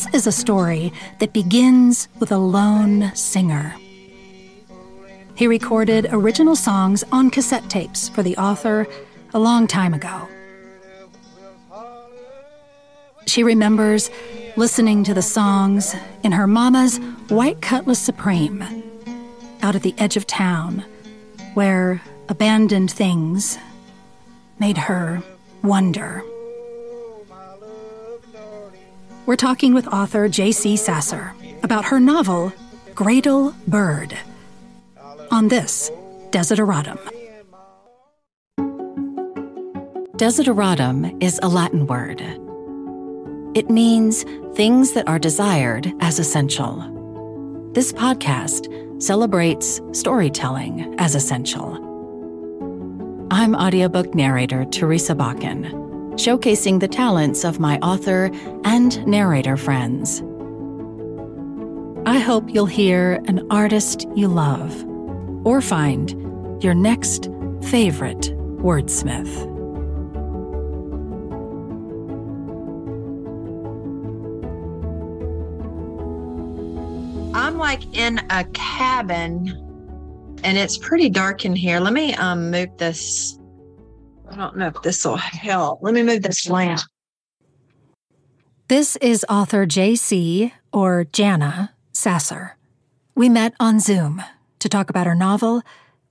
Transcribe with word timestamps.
This 0.00 0.14
is 0.14 0.26
a 0.26 0.32
story 0.32 0.94
that 1.18 1.34
begins 1.34 2.08
with 2.20 2.32
a 2.32 2.38
lone 2.38 3.14
singer. 3.14 3.76
He 5.34 5.46
recorded 5.46 6.08
original 6.10 6.56
songs 6.56 7.04
on 7.12 7.28
cassette 7.28 7.68
tapes 7.68 8.08
for 8.08 8.22
the 8.22 8.34
author 8.38 8.86
a 9.34 9.38
long 9.38 9.66
time 9.66 9.92
ago. 9.92 10.26
She 13.26 13.42
remembers 13.42 14.10
listening 14.56 15.04
to 15.04 15.12
the 15.12 15.20
songs 15.20 15.94
in 16.22 16.32
her 16.32 16.46
mama's 16.46 16.96
White 17.28 17.60
Cutlass 17.60 17.98
Supreme 17.98 18.64
out 19.60 19.74
at 19.74 19.82
the 19.82 19.94
edge 19.98 20.16
of 20.16 20.26
town, 20.26 20.82
where 21.52 22.00
abandoned 22.30 22.90
things 22.90 23.58
made 24.58 24.78
her 24.78 25.22
wonder. 25.62 26.24
We're 29.26 29.36
talking 29.36 29.74
with 29.74 29.86
author 29.88 30.28
J.C. 30.28 30.76
Sasser 30.76 31.34
about 31.62 31.84
her 31.84 32.00
novel, 32.00 32.52
Gradle 32.94 33.54
Bird, 33.68 34.16
on 35.30 35.48
this 35.48 35.90
Desideratum. 36.30 36.98
Desideratum 40.16 41.22
is 41.22 41.38
a 41.42 41.48
Latin 41.48 41.86
word. 41.86 42.20
It 43.56 43.70
means 43.70 44.24
things 44.54 44.92
that 44.92 45.08
are 45.08 45.18
desired 45.18 45.92
as 46.00 46.18
essential. 46.18 46.76
This 47.72 47.92
podcast 47.92 49.02
celebrates 49.02 49.80
storytelling 49.92 50.94
as 50.98 51.14
essential. 51.14 51.86
I'm 53.30 53.54
audiobook 53.54 54.14
narrator 54.14 54.64
Teresa 54.66 55.14
Bakken, 55.14 55.70
showcasing 56.20 56.80
the 56.80 56.86
talents 56.86 57.44
of 57.44 57.58
my 57.58 57.78
author 57.78 58.30
and 58.64 59.06
narrator 59.06 59.56
friends. 59.56 60.22
I 62.04 62.18
hope 62.18 62.52
you'll 62.52 62.66
hear 62.66 63.22
an 63.24 63.46
artist 63.50 64.06
you 64.14 64.28
love 64.28 64.84
or 65.46 65.62
find 65.62 66.62
your 66.62 66.74
next 66.74 67.30
favorite 67.62 68.32
wordsmith. 68.60 69.48
I'm 77.34 77.56
like 77.56 77.96
in 77.96 78.20
a 78.28 78.44
cabin 78.52 79.56
and 80.44 80.58
it's 80.58 80.76
pretty 80.76 81.08
dark 81.08 81.46
in 81.46 81.56
here. 81.56 81.80
Let 81.80 81.94
me 81.94 82.12
um 82.16 82.50
move 82.50 82.76
this. 82.76 83.39
I 84.30 84.36
don't 84.36 84.56
know 84.56 84.68
if 84.68 84.80
this 84.82 85.04
will 85.04 85.16
help. 85.16 85.82
Let 85.82 85.92
me 85.92 86.02
move 86.02 86.22
this 86.22 86.48
lamp. 86.48 86.80
This 88.68 88.96
is 88.96 89.26
author 89.28 89.66
J.C. 89.66 90.54
or 90.72 91.04
Jana 91.04 91.74
Sasser. 91.92 92.56
We 93.16 93.28
met 93.28 93.54
on 93.58 93.80
Zoom 93.80 94.22
to 94.60 94.68
talk 94.68 94.88
about 94.88 95.06
her 95.06 95.16
novel, 95.16 95.62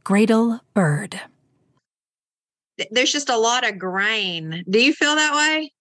Gradle 0.04 0.60
Bird. 0.74 1.22
There's 2.92 3.12
just 3.12 3.30
a 3.30 3.38
lot 3.38 3.68
of 3.68 3.80
grain. 3.80 4.64
Do 4.70 4.84
you 4.84 4.94
feel 4.94 5.16
that 5.16 5.34
way? 5.34 5.72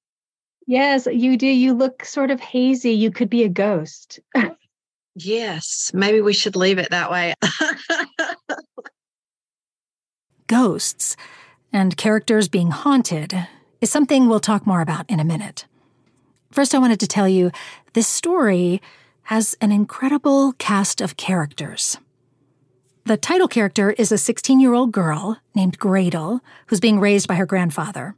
Yes, 0.67 1.08
you 1.11 1.36
do. 1.36 1.47
You 1.47 1.75
look 1.75 2.05
sort 2.05 2.30
of 2.30 2.41
hazy. 2.41 2.92
You 2.92 3.11
could 3.11 3.30
be 3.30 3.42
a 3.42 3.48
ghost. 3.48 4.20
yes, 5.17 5.91
maybe 5.92 6.20
we 6.20 6.33
should 6.33 6.55
leave 6.55 6.78
it 6.78 6.91
that 6.91 7.11
way. 7.11 7.34
Ghosts 10.47 11.17
and 11.72 11.97
characters 11.97 12.48
being 12.48 12.70
haunted 12.70 13.47
is 13.80 13.91
something 13.91 14.28
we'll 14.28 14.41
talk 14.41 14.66
more 14.66 14.80
about 14.80 15.08
in 15.08 15.20
a 15.20 15.24
minute. 15.24 15.67
First, 16.51 16.74
I 16.74 16.79
wanted 16.79 17.01
to 17.01 17.06
tell 17.06 17.29
you 17.29 17.51
this 17.92 18.08
story 18.08 18.80
has 19.24 19.56
an 19.61 19.70
incredible 19.70 20.55
cast 20.55 21.01
of 21.01 21.17
characters. 21.17 21.98
The 23.05 23.17
title 23.17 23.48
character 23.48 23.90
is 23.92 24.11
a 24.12 24.18
16 24.18 24.61
year 24.61 24.74
old 24.74 24.92
girl 24.92 25.39
named 25.55 25.78
Gradle, 25.78 26.40
who's 26.67 26.80
being 26.80 27.01
raised 27.01 27.28
by 27.28 27.36
her 27.36 27.46
grandfather. 27.46 28.14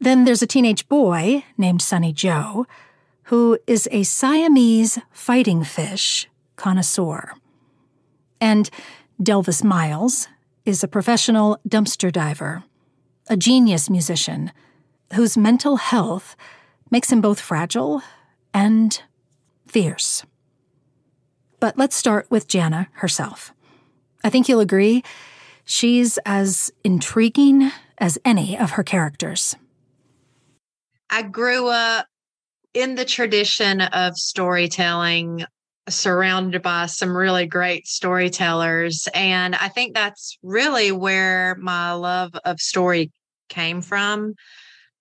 Then 0.00 0.24
there's 0.24 0.42
a 0.42 0.46
teenage 0.46 0.88
boy 0.88 1.44
named 1.56 1.82
Sonny 1.82 2.12
Joe, 2.12 2.66
who 3.24 3.58
is 3.66 3.88
a 3.90 4.04
Siamese 4.04 4.98
fighting 5.10 5.64
fish 5.64 6.28
connoisseur. 6.56 7.32
And 8.40 8.70
Delvis 9.22 9.64
Miles 9.64 10.28
is 10.68 10.84
a 10.84 10.88
professional 10.88 11.58
dumpster 11.66 12.12
diver, 12.12 12.62
a 13.28 13.36
genius 13.38 13.88
musician 13.88 14.52
whose 15.14 15.34
mental 15.34 15.76
health 15.76 16.36
makes 16.90 17.10
him 17.10 17.22
both 17.22 17.40
fragile 17.40 18.02
and 18.52 19.02
fierce. 19.66 20.24
But 21.58 21.78
let's 21.78 21.96
start 21.96 22.30
with 22.30 22.48
Jana 22.48 22.88
herself. 22.92 23.54
I 24.22 24.28
think 24.28 24.46
you'll 24.46 24.60
agree 24.60 25.02
she's 25.64 26.18
as 26.26 26.70
intriguing 26.84 27.70
as 27.96 28.18
any 28.22 28.58
of 28.58 28.72
her 28.72 28.84
characters. 28.84 29.56
I 31.08 31.22
grew 31.22 31.68
up 31.68 32.06
in 32.74 32.94
the 32.94 33.06
tradition 33.06 33.80
of 33.80 34.16
storytelling, 34.16 35.46
surrounded 35.88 36.62
by 36.62 36.86
some 36.86 37.16
really 37.16 37.46
great 37.46 37.86
storytellers. 37.86 39.08
And 39.14 39.54
I 39.54 39.68
think 39.68 39.94
that's 39.94 40.38
really 40.42 40.92
where 40.92 41.56
my 41.56 41.92
love 41.92 42.34
of 42.44 42.60
story 42.60 43.10
came 43.48 43.80
from. 43.80 44.34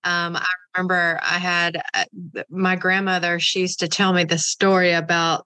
Um, 0.03 0.35
I 0.35 0.45
remember 0.75 1.19
I 1.21 1.37
had 1.37 1.81
uh, 1.93 2.05
my 2.49 2.75
grandmother, 2.75 3.39
she 3.39 3.61
used 3.61 3.79
to 3.79 3.87
tell 3.87 4.13
me 4.13 4.23
the 4.23 4.37
story 4.37 4.91
about 4.91 5.45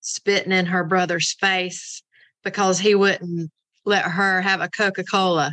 spitting 0.00 0.52
in 0.52 0.66
her 0.66 0.84
brother's 0.84 1.34
face 1.34 2.02
because 2.44 2.78
he 2.78 2.94
wouldn't 2.94 3.50
let 3.84 4.04
her 4.04 4.40
have 4.40 4.60
a 4.60 4.68
Coca 4.68 5.04
Cola. 5.04 5.52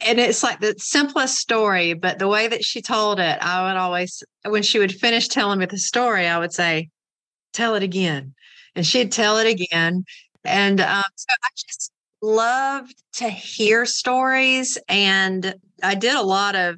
And 0.00 0.18
it's 0.18 0.42
like 0.42 0.60
the 0.60 0.74
simplest 0.78 1.36
story, 1.36 1.94
but 1.94 2.18
the 2.18 2.28
way 2.28 2.48
that 2.48 2.64
she 2.64 2.82
told 2.82 3.20
it, 3.20 3.38
I 3.40 3.68
would 3.68 3.76
always, 3.76 4.22
when 4.44 4.62
she 4.62 4.78
would 4.78 4.92
finish 4.92 5.28
telling 5.28 5.58
me 5.58 5.66
the 5.66 5.78
story, 5.78 6.26
I 6.26 6.38
would 6.38 6.52
say, 6.52 6.88
Tell 7.52 7.74
it 7.74 7.82
again. 7.82 8.34
And 8.74 8.86
she'd 8.86 9.12
tell 9.12 9.38
it 9.38 9.46
again. 9.46 10.04
And 10.44 10.80
um, 10.80 11.04
so 11.14 11.34
I 11.42 11.48
just 11.56 11.92
loved 12.22 12.94
to 13.14 13.28
hear 13.28 13.84
stories. 13.84 14.78
And 14.88 15.54
I 15.82 15.94
did 15.94 16.16
a 16.16 16.22
lot 16.22 16.54
of, 16.56 16.76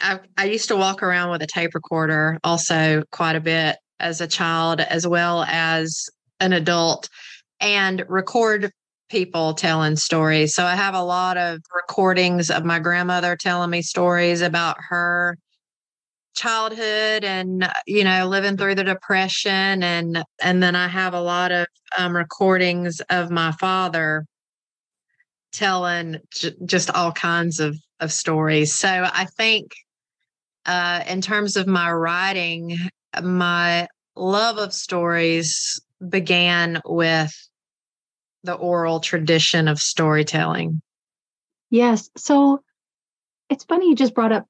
I, 0.00 0.20
I 0.36 0.44
used 0.46 0.68
to 0.68 0.76
walk 0.76 1.02
around 1.02 1.30
with 1.30 1.42
a 1.42 1.46
tape 1.46 1.74
recorder 1.74 2.38
also 2.44 3.02
quite 3.10 3.36
a 3.36 3.40
bit 3.40 3.76
as 4.00 4.20
a 4.20 4.26
child, 4.26 4.80
as 4.80 5.06
well 5.06 5.44
as 5.48 6.08
an 6.40 6.52
adult, 6.52 7.08
and 7.60 8.04
record 8.08 8.70
people 9.08 9.54
telling 9.54 9.96
stories. 9.96 10.54
So 10.54 10.64
I 10.64 10.74
have 10.74 10.94
a 10.94 11.02
lot 11.02 11.36
of 11.36 11.60
recordings 11.74 12.50
of 12.50 12.64
my 12.64 12.78
grandmother 12.78 13.36
telling 13.36 13.70
me 13.70 13.82
stories 13.82 14.42
about 14.42 14.76
her 14.88 15.38
childhood 16.36 17.24
and 17.24 17.68
you 17.86 18.04
know 18.04 18.26
living 18.26 18.56
through 18.56 18.74
the 18.74 18.84
depression 18.84 19.82
and 19.82 20.22
and 20.40 20.62
then 20.62 20.76
I 20.76 20.86
have 20.86 21.14
a 21.14 21.20
lot 21.20 21.50
of 21.50 21.66
um, 21.98 22.14
recordings 22.14 23.00
of 23.10 23.30
my 23.30 23.52
father 23.52 24.24
telling 25.52 26.18
j- 26.32 26.54
just 26.64 26.90
all 26.90 27.12
kinds 27.12 27.60
of 27.60 27.76
of 28.00 28.12
stories. 28.12 28.74
So 28.74 28.88
I 28.88 29.26
think 29.36 29.72
uh, 30.66 31.02
in 31.08 31.20
terms 31.20 31.56
of 31.56 31.66
my 31.66 31.90
writing, 31.90 32.76
my 33.22 33.88
love 34.14 34.58
of 34.58 34.72
stories 34.72 35.80
began 36.06 36.80
with 36.84 37.32
the 38.42 38.54
oral 38.54 39.00
tradition 39.00 39.68
of 39.68 39.78
storytelling. 39.78 40.82
Yes. 41.70 42.10
So 42.16 42.62
it's 43.48 43.64
funny 43.64 43.88
you 43.88 43.94
just 43.94 44.14
brought 44.14 44.32
up 44.32 44.46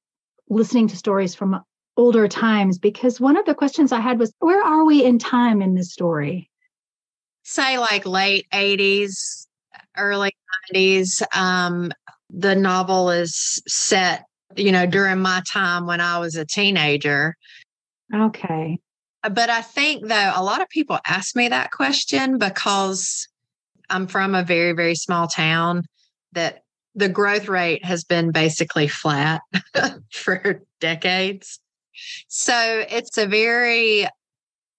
listening 0.49 0.89
to 0.89 0.97
stories 0.97 1.35
from 1.35 1.61
older 1.97 2.29
times 2.29 2.79
because 2.79 3.21
one 3.21 3.37
of 3.37 3.47
the 3.47 3.55
questions 3.55 3.93
I 3.93 4.01
had 4.01 4.19
was 4.19 4.33
where 4.39 4.63
are 4.63 4.85
we 4.85 5.05
in 5.05 5.19
time 5.19 5.63
in 5.63 5.75
this 5.75 5.93
story? 5.93 6.51
Say 7.45 7.79
like 7.79 8.07
late 8.07 8.47
80s, 8.53 9.47
early 9.97 10.33
90s. 10.75 11.23
Um, 11.37 11.93
the 12.31 12.55
novel 12.55 13.11
is 13.11 13.63
set, 13.67 14.25
you 14.57 14.73
know, 14.73 14.87
during 14.87 15.21
my 15.21 15.43
time 15.51 15.87
when 15.87 16.01
I 16.01 16.19
was 16.19 16.35
a 16.35 16.45
teenager. 16.45 17.37
Okay. 18.15 18.79
But 19.23 19.51
I 19.51 19.63
think 19.63 20.07
though, 20.07 20.33
a 20.35 20.43
lot 20.43 20.61
of 20.61 20.69
people 20.69 20.99
ask 21.07 21.35
me 21.35 21.49
that 21.49 21.71
question 21.71 22.39
because 22.39 23.29
I'm 23.89 24.07
from 24.07 24.35
a 24.35 24.43
very, 24.43 24.73
very 24.73 24.95
small 24.95 25.27
town 25.29 25.85
that 26.33 26.63
the 26.95 27.09
growth 27.09 27.49
rate 27.49 27.85
has 27.85 28.05
been 28.05 28.33
basically 28.33 28.89
flat 28.89 29.43
for 30.13 30.63
decades. 30.81 31.61
So 32.29 32.85
it's 32.89 33.19
a 33.19 33.27
very, 33.27 34.07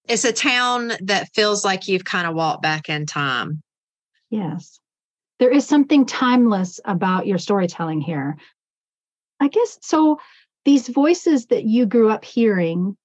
it's 0.07 0.25
a 0.25 0.33
town 0.33 0.93
that 1.01 1.29
feels 1.33 1.65
like 1.65 1.87
you've 1.87 2.05
kind 2.05 2.27
of 2.27 2.35
walked 2.35 2.61
back 2.61 2.89
in 2.89 3.05
time. 3.05 3.61
Yes. 4.29 4.79
There 5.39 5.51
is 5.51 5.67
something 5.67 6.05
timeless 6.05 6.79
about 6.85 7.27
your 7.27 7.37
storytelling 7.37 8.01
here. 8.01 8.37
I 9.39 9.47
guess 9.47 9.77
so. 9.81 10.19
These 10.65 10.89
voices 10.89 11.45
that 11.45 11.63
you 11.63 11.85
grew 11.85 12.09
up 12.09 12.25
hearing, 12.25 12.97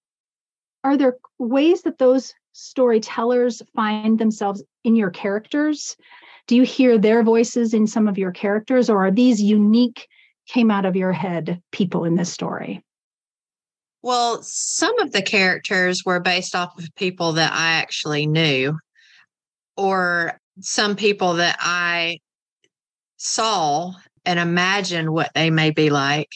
are 0.82 0.96
there 0.96 1.18
ways 1.38 1.82
that 1.82 1.98
those 1.98 2.34
storytellers 2.52 3.62
find 3.76 4.18
themselves 4.18 4.64
in 4.82 4.96
your 4.96 5.10
characters? 5.10 5.96
Do 6.48 6.56
you 6.56 6.64
hear 6.64 6.98
their 6.98 7.22
voices 7.22 7.72
in 7.72 7.86
some 7.86 8.08
of 8.08 8.18
your 8.18 8.32
characters, 8.32 8.90
or 8.90 9.06
are 9.06 9.12
these 9.12 9.40
unique, 9.40 10.08
came 10.48 10.72
out 10.72 10.84
of 10.84 10.96
your 10.96 11.12
head 11.12 11.62
people 11.70 12.04
in 12.04 12.16
this 12.16 12.32
story? 12.32 12.82
Well, 14.02 14.42
some 14.42 14.98
of 14.98 15.12
the 15.12 15.22
characters 15.22 16.02
were 16.04 16.20
based 16.20 16.54
off 16.54 16.76
of 16.78 16.94
people 16.96 17.34
that 17.34 17.52
I 17.52 17.74
actually 17.74 18.26
knew, 18.26 18.78
or 19.76 20.40
some 20.60 20.96
people 20.96 21.34
that 21.34 21.56
I 21.60 22.18
saw 23.16 23.92
and 24.24 24.38
imagined 24.38 25.10
what 25.10 25.30
they 25.34 25.50
may 25.50 25.70
be 25.70 25.90
like. 25.90 26.30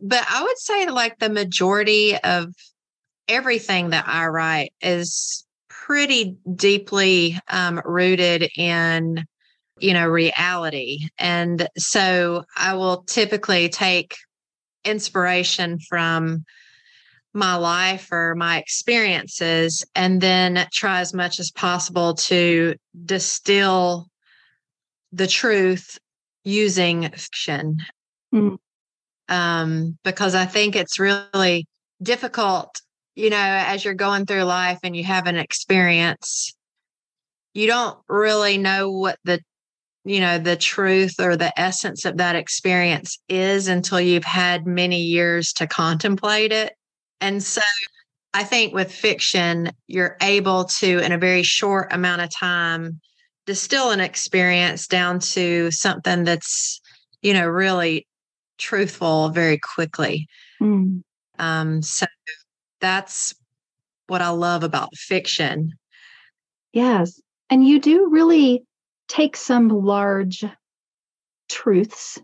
But 0.00 0.24
I 0.28 0.42
would 0.42 0.58
say, 0.58 0.88
like, 0.88 1.18
the 1.18 1.28
majority 1.28 2.16
of 2.16 2.54
everything 3.26 3.90
that 3.90 4.06
I 4.06 4.26
write 4.26 4.72
is 4.80 5.44
pretty 5.68 6.36
deeply 6.54 7.38
um, 7.48 7.80
rooted 7.84 8.48
in 8.56 9.24
you 9.80 9.94
know 9.94 10.08
reality 10.08 11.06
and 11.18 11.68
so 11.76 12.42
i 12.56 12.74
will 12.74 13.04
typically 13.04 13.68
take 13.68 14.16
inspiration 14.84 15.78
from 15.88 16.44
my 17.38 17.54
life 17.56 18.08
or 18.12 18.34
my 18.34 18.58
experiences 18.58 19.84
and 19.94 20.20
then 20.20 20.66
try 20.72 21.00
as 21.00 21.14
much 21.14 21.40
as 21.40 21.50
possible 21.50 22.14
to 22.14 22.74
distill 23.04 24.08
the 25.12 25.26
truth 25.26 25.98
using 26.44 27.08
fiction 27.10 27.78
mm. 28.34 28.58
um, 29.28 29.98
because 30.04 30.34
i 30.34 30.44
think 30.44 30.76
it's 30.76 30.98
really 30.98 31.66
difficult 32.02 32.80
you 33.18 33.30
know, 33.30 33.36
as 33.36 33.84
you're 33.84 33.94
going 33.94 34.26
through 34.26 34.44
life 34.44 34.78
and 34.84 34.96
you 34.96 35.02
have 35.02 35.26
an 35.26 35.36
experience, 35.36 36.54
you 37.52 37.66
don't 37.66 37.98
really 38.08 38.58
know 38.58 38.92
what 38.92 39.18
the, 39.24 39.40
you 40.04 40.20
know, 40.20 40.38
the 40.38 40.54
truth 40.54 41.16
or 41.18 41.36
the 41.36 41.52
essence 41.58 42.04
of 42.04 42.18
that 42.18 42.36
experience 42.36 43.18
is 43.28 43.66
until 43.66 44.00
you've 44.00 44.22
had 44.22 44.68
many 44.68 45.00
years 45.00 45.52
to 45.54 45.66
contemplate 45.66 46.52
it. 46.52 46.74
And 47.20 47.42
so 47.42 47.62
I 48.34 48.44
think 48.44 48.74
with 48.74 48.92
fiction, 48.92 49.70
you're 49.86 50.16
able 50.20 50.64
to, 50.64 50.98
in 50.98 51.12
a 51.12 51.18
very 51.18 51.42
short 51.42 51.92
amount 51.92 52.22
of 52.22 52.30
time, 52.30 53.00
distill 53.46 53.90
an 53.90 54.00
experience 54.00 54.86
down 54.86 55.18
to 55.20 55.70
something 55.70 56.24
that's, 56.24 56.80
you 57.22 57.32
know, 57.32 57.46
really 57.46 58.06
truthful 58.58 59.30
very 59.30 59.58
quickly. 59.58 60.28
Mm. 60.60 61.02
Um, 61.38 61.82
so 61.82 62.06
that's 62.80 63.34
what 64.06 64.22
I 64.22 64.28
love 64.28 64.62
about 64.62 64.94
fiction. 64.94 65.72
Yes. 66.72 67.20
And 67.50 67.66
you 67.66 67.80
do 67.80 68.08
really 68.10 68.64
take 69.08 69.36
some 69.36 69.68
large 69.68 70.44
truths 71.48 72.20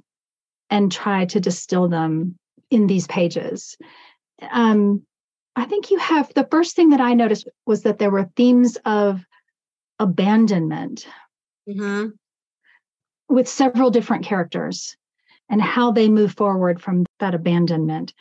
and 0.70 0.93
try 0.93 1.25
to 1.26 1.41
distill 1.41 1.88
them 1.88 2.37
in 2.70 2.87
these 2.87 3.06
pages. 3.06 3.76
Um, 4.50 5.05
I 5.56 5.67
think 5.67 5.91
you 5.91 5.99
have 5.99 6.32
the 6.35 6.49
first 6.50 6.75
thing 6.75 6.91
that 6.91 7.00
I 7.00 7.14
noticed 7.14 7.49
was 7.67 7.82
that 7.82 7.99
there 7.99 8.11
were 8.11 8.31
themes 8.37 8.76
of 8.85 9.25
abandonment 9.99 11.06
mm-hmm. 11.69 12.08
with 13.29 13.49
several 13.49 13.91
different 13.91 14.25
characters 14.25 14.96
and 15.49 15.62
how 15.62 15.93
they 15.93 16.08
move 16.08 16.35
forward 16.35 16.81
from 16.81 17.06
that 17.20 17.35
abandonment. 17.35 18.14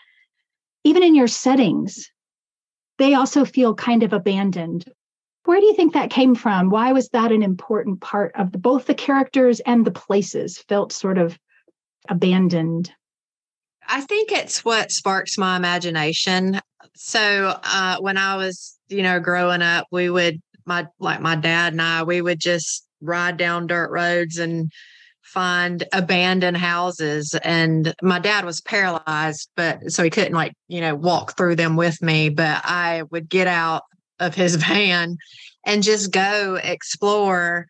Even 0.84 1.02
in 1.02 1.16
your 1.16 1.28
settings, 1.28 2.12
they 3.00 3.14
also 3.14 3.46
feel 3.46 3.74
kind 3.74 4.04
of 4.04 4.14
abandoned. 4.14 4.86
Where 5.46 5.60
do 5.60 5.66
you 5.66 5.74
think 5.74 5.94
that 5.94 6.10
came 6.10 6.36
from? 6.36 6.70
Why 6.70 6.92
was 6.94 7.10
that 7.10 7.32
an 7.32 7.44
important 7.44 8.02
part 8.02 8.34
of 8.36 8.52
the, 8.52 8.58
both 8.58 8.86
the 8.86 8.94
characters 8.94 9.60
and 9.62 9.86
the 9.86 9.92
places 9.92 10.58
felt 10.70 10.92
sort 10.92 11.18
of 11.18 11.38
abandoned? 12.10 12.92
I 13.88 14.02
think 14.02 14.32
it's 14.32 14.64
what 14.64 14.92
sparks 14.92 15.38
my 15.38 15.56
imagination. 15.56 16.60
So 16.96 17.60
uh, 17.64 17.98
when 18.00 18.18
I 18.18 18.36
was, 18.36 18.78
you 18.90 19.04
know, 19.04 19.20
growing 19.20 19.62
up, 19.62 19.88
we 19.92 20.10
would 20.10 20.42
my 20.66 20.88
like 21.00 21.22
my 21.22 21.36
dad 21.36 21.74
and 21.74 21.82
I, 21.82 22.04
we 22.04 22.22
would 22.22 22.40
just 22.40 22.86
ride 23.02 23.38
down 23.38 23.68
dirt 23.68 23.92
roads 23.92 24.38
and 24.38 24.72
find 25.22 25.84
abandoned 25.92 26.58
houses 26.58 27.34
and 27.44 27.94
my 28.04 28.20
dad 28.20 28.46
was 28.46 28.62
paralyzed 28.62 29.50
but 29.56 29.92
so 29.92 30.04
he 30.04 30.10
couldn't 30.10 30.34
like 30.34 30.54
you 30.68 30.80
know 30.80 30.94
walk 30.94 31.36
through 31.36 31.56
them 31.56 31.76
with 31.76 32.00
me 32.04 32.30
but 32.30 32.62
i 32.64 33.02
would 33.10 33.28
get 33.30 33.48
out 33.48 33.82
of 34.20 34.36
his 34.36 34.56
van 34.68 35.18
and 35.66 35.82
just 35.82 36.12
go 36.12 36.60
explore 36.62 37.66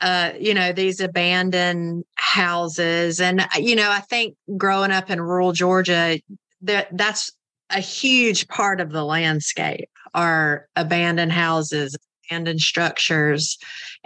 uh 0.00 0.32
you 0.38 0.54
know 0.54 0.72
these 0.72 1.00
abandoned 1.00 2.04
houses. 2.16 3.20
And 3.20 3.40
uh, 3.40 3.46
you 3.58 3.76
know 3.76 3.90
i 3.90 4.00
think 4.00 4.36
growing 4.56 4.90
up 4.90 5.10
in 5.10 5.20
rural 5.20 5.52
georgia 5.52 6.20
that 6.62 6.88
that's 6.92 7.32
a 7.70 7.80
huge 7.80 8.48
part 8.48 8.80
of 8.80 8.90
the 8.90 9.04
landscape 9.04 9.90
are 10.14 10.66
abandoned 10.74 11.32
houses 11.32 11.96
abandoned 12.30 12.60
structures. 12.60 13.58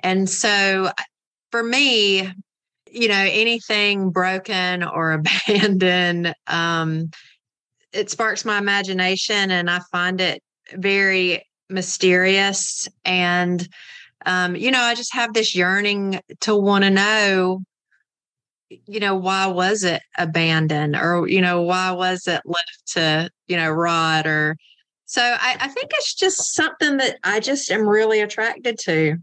And 0.03 0.29
so 0.29 0.91
for 1.51 1.63
me 1.63 2.31
you 2.91 3.09
know 3.09 3.27
anything 3.31 4.11
broken 4.11 4.83
or 4.83 5.13
abandoned 5.49 6.35
um, 6.47 7.11
it 7.93 8.11
sparks 8.11 8.45
my 8.45 8.59
imagination 8.59 9.51
and 9.51 9.71
i 9.71 9.81
find 9.91 10.21
it 10.21 10.43
very 10.75 11.43
mysterious. 11.73 12.89
And 13.05 13.67
um, 14.27 14.57
you 14.57 14.71
know 14.71 14.81
i 14.81 14.95
just 14.95 15.15
have 15.15 15.33
this 15.35 15.55
yearning 15.55 16.21
to 16.41 16.57
want 16.57 16.85
to 16.85 16.91
know 16.91 17.63
you 18.87 19.01
know 19.01 19.15
why 19.15 19.47
was 19.47 19.85
it 19.85 20.03
abandoned? 20.17 20.97
Or 20.97 21.29
you 21.29 21.41
know 21.41 21.63
why 21.63 21.93
was 21.93 22.27
it 22.27 22.43
left 22.45 22.83
to 22.95 23.31
you 23.47 23.57
know 23.57 23.71
rot? 23.71 24.27
Or 24.27 24.57
so 25.07 25.23
I, 25.23 25.57
I 25.61 25.69
think 25.69 25.91
it's 25.95 26.15
just 26.15 26.55
something 26.55 26.97
that 26.97 27.19
i 27.23 27.41
just 27.41 27.71
am 27.71 27.87
really 27.87 28.21
attracted 28.21 28.79
to. 28.81 29.17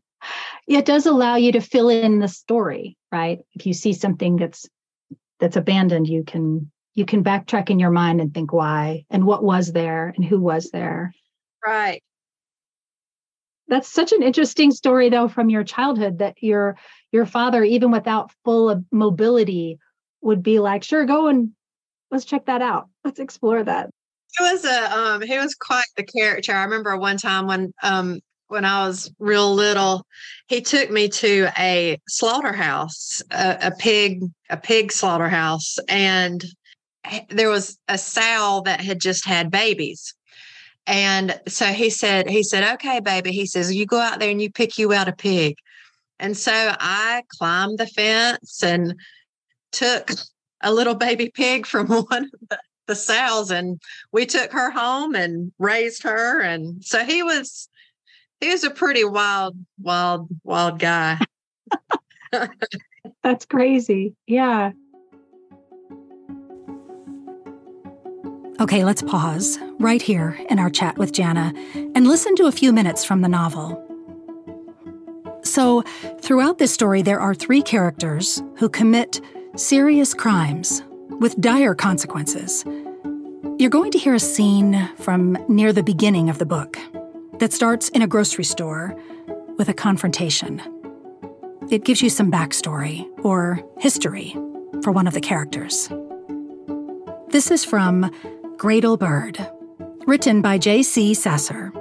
Yeah, 0.68 0.80
it 0.80 0.86
does 0.86 1.06
allow 1.06 1.36
you 1.36 1.52
to 1.54 1.62
fill 1.62 1.90
in 1.90 2.20
the 2.20 2.28
story 2.28 2.98
right? 3.12 3.40
If 3.54 3.66
you 3.66 3.74
see 3.74 3.94
something 3.94 4.36
that's 4.36 4.68
that's 5.40 5.56
abandoned 5.56 6.08
you 6.08 6.24
can 6.24 6.72
you 6.94 7.06
can 7.06 7.24
backtrack 7.24 7.70
in 7.70 7.80
your 7.80 7.92
mind 7.92 8.20
and 8.20 8.34
think 8.34 8.52
why 8.52 9.06
and 9.10 9.26
what 9.26 9.44
was 9.44 9.72
there 9.72 10.14
and 10.16 10.26
who 10.26 10.40
was 10.40 10.70
there. 10.72 11.14
Right 11.66 12.02
that's 13.70 13.92
such 13.92 14.12
an 14.12 14.24
interesting 14.24 14.72
story 14.72 15.10
though 15.10 15.28
from 15.28 15.50
your 15.50 15.64
childhood 15.64 16.20
that 16.20 16.42
your 16.42 16.78
your 17.12 17.26
father 17.26 17.64
even 17.64 17.92
without 17.92 18.32
full 18.44 18.84
mobility 18.92 19.80
would 20.22 20.44
be 20.44 20.60
like 20.60 20.84
sure 20.84 21.06
go 21.06 21.28
and 21.28 21.52
let's 22.12 22.26
check 22.26 22.46
that 22.46 22.62
out. 22.62 22.90
Let's 23.04 23.20
explore 23.20 23.64
that. 23.64 23.90
He 24.38 24.44
was 24.44 24.66
a 24.66 24.98
um 24.98 25.22
he 25.22 25.38
was 25.38 25.56
quite 25.56 25.86
the 25.98 26.04
character. 26.04 26.54
I 26.54 26.64
remember 26.64 26.96
one 26.98 27.18
time 27.18 27.48
when 27.48 27.74
um 27.84 28.20
when 28.48 28.66
I 28.66 28.88
was 28.88 29.12
real 29.20 29.54
little, 29.54 30.06
he 30.48 30.62
took 30.62 30.90
me 30.90 31.08
to 31.08 31.50
a 31.56 32.00
slaughterhouse, 32.08 33.22
a, 33.30 33.58
a 33.62 33.72
pig, 33.78 34.24
a 34.50 34.58
pig 34.58 34.92
slaughterhouse, 34.92 35.78
and 35.88 36.44
there 37.30 37.50
was 37.50 37.78
a 37.88 37.98
sow 37.98 38.64
that 38.66 38.82
had 38.82 39.00
just 39.00 39.24
had 39.26 39.52
babies. 39.52 40.16
And 40.90 41.40
so 41.48 41.68
he 41.68 41.92
said, 41.92 42.28
he 42.28 42.42
said, 42.42 42.74
okay, 42.74 43.00
baby. 43.00 43.32
He 43.32 43.46
says, 43.46 43.74
you 43.74 43.86
go 43.86 44.00
out 44.00 44.20
there 44.20 44.32
and 44.32 44.42
you 44.42 44.52
pick 44.52 44.80
you 44.80 44.92
out 44.92 45.08
a 45.08 45.14
pig. 45.14 45.56
And 46.18 46.36
so 46.36 46.52
I 46.52 47.22
climbed 47.38 47.78
the 47.78 47.86
fence 47.86 48.64
and 48.64 48.96
took 49.72 50.10
a 50.62 50.74
little 50.74 50.96
baby 50.96 51.30
pig 51.30 51.68
from 51.68 51.88
one 51.90 52.24
of 52.24 52.50
the, 52.50 52.60
the 52.88 52.96
sows 52.96 53.52
and 53.52 53.80
we 54.12 54.26
took 54.26 54.52
her 54.52 54.72
home 54.72 55.14
and 55.14 55.52
raised 55.60 56.02
her. 56.02 56.42
And 56.42 56.84
so 56.84 57.06
he 57.06 57.22
was 57.22 57.70
he 58.42 58.50
was 58.50 58.64
a 58.64 58.72
pretty 58.72 59.06
wild, 59.06 59.58
wild, 59.80 60.28
wild 60.44 60.80
guy. 60.80 61.20
That's 63.24 63.46
crazy. 63.46 64.16
Yeah. 64.26 64.72
Okay, 68.60 68.84
let's 68.84 69.02
pause 69.02 69.58
right 69.80 70.02
here 70.02 70.38
in 70.50 70.60
our 70.60 70.70
chat 70.70 70.98
with 70.98 71.14
Jana 71.14 71.54
and 71.96 72.06
listen 72.06 72.36
to 72.36 72.48
a 72.48 72.52
few 72.52 72.74
minutes 72.74 73.06
from 73.06 73.22
the 73.22 73.30
novel. 73.30 73.82
So, 75.44 75.84
throughout 76.20 76.58
this 76.58 76.74
story, 76.74 77.02
there 77.02 77.22
are 77.22 77.34
three 77.34 77.62
characters 77.62 78.44
who 78.58 78.68
commit 78.68 79.22
serious 79.56 80.14
crimes 80.14 80.84
with 81.22 81.40
dire 81.40 81.74
consequences. 81.74 82.66
You're 83.58 83.70
going 83.70 83.92
to 83.92 83.98
hear 83.98 84.14
a 84.14 84.20
scene 84.20 84.90
from 84.98 85.38
near 85.48 85.72
the 85.72 85.82
beginning 85.82 86.30
of 86.30 86.38
the 86.38 86.46
book 86.46 86.78
that 87.40 87.54
starts 87.54 87.88
in 87.88 88.02
a 88.02 88.08
grocery 88.08 88.44
store 88.44 88.94
with 89.58 89.70
a 89.70 89.74
confrontation. 89.74 90.62
It 91.72 91.86
gives 91.86 92.02
you 92.02 92.10
some 92.10 92.30
backstory 92.30 93.08
or 93.24 93.64
history 93.78 94.36
for 94.84 94.92
one 94.92 95.08
of 95.08 95.14
the 95.14 95.22
characters. 95.22 95.90
This 97.30 97.52
is 97.52 97.64
from 97.64 98.12
Gradle 98.60 99.00
Bird, 99.00 99.50
Written 100.06 100.42
by 100.42 100.58
J.C. 100.58 101.14
Sasser. 101.14 101.72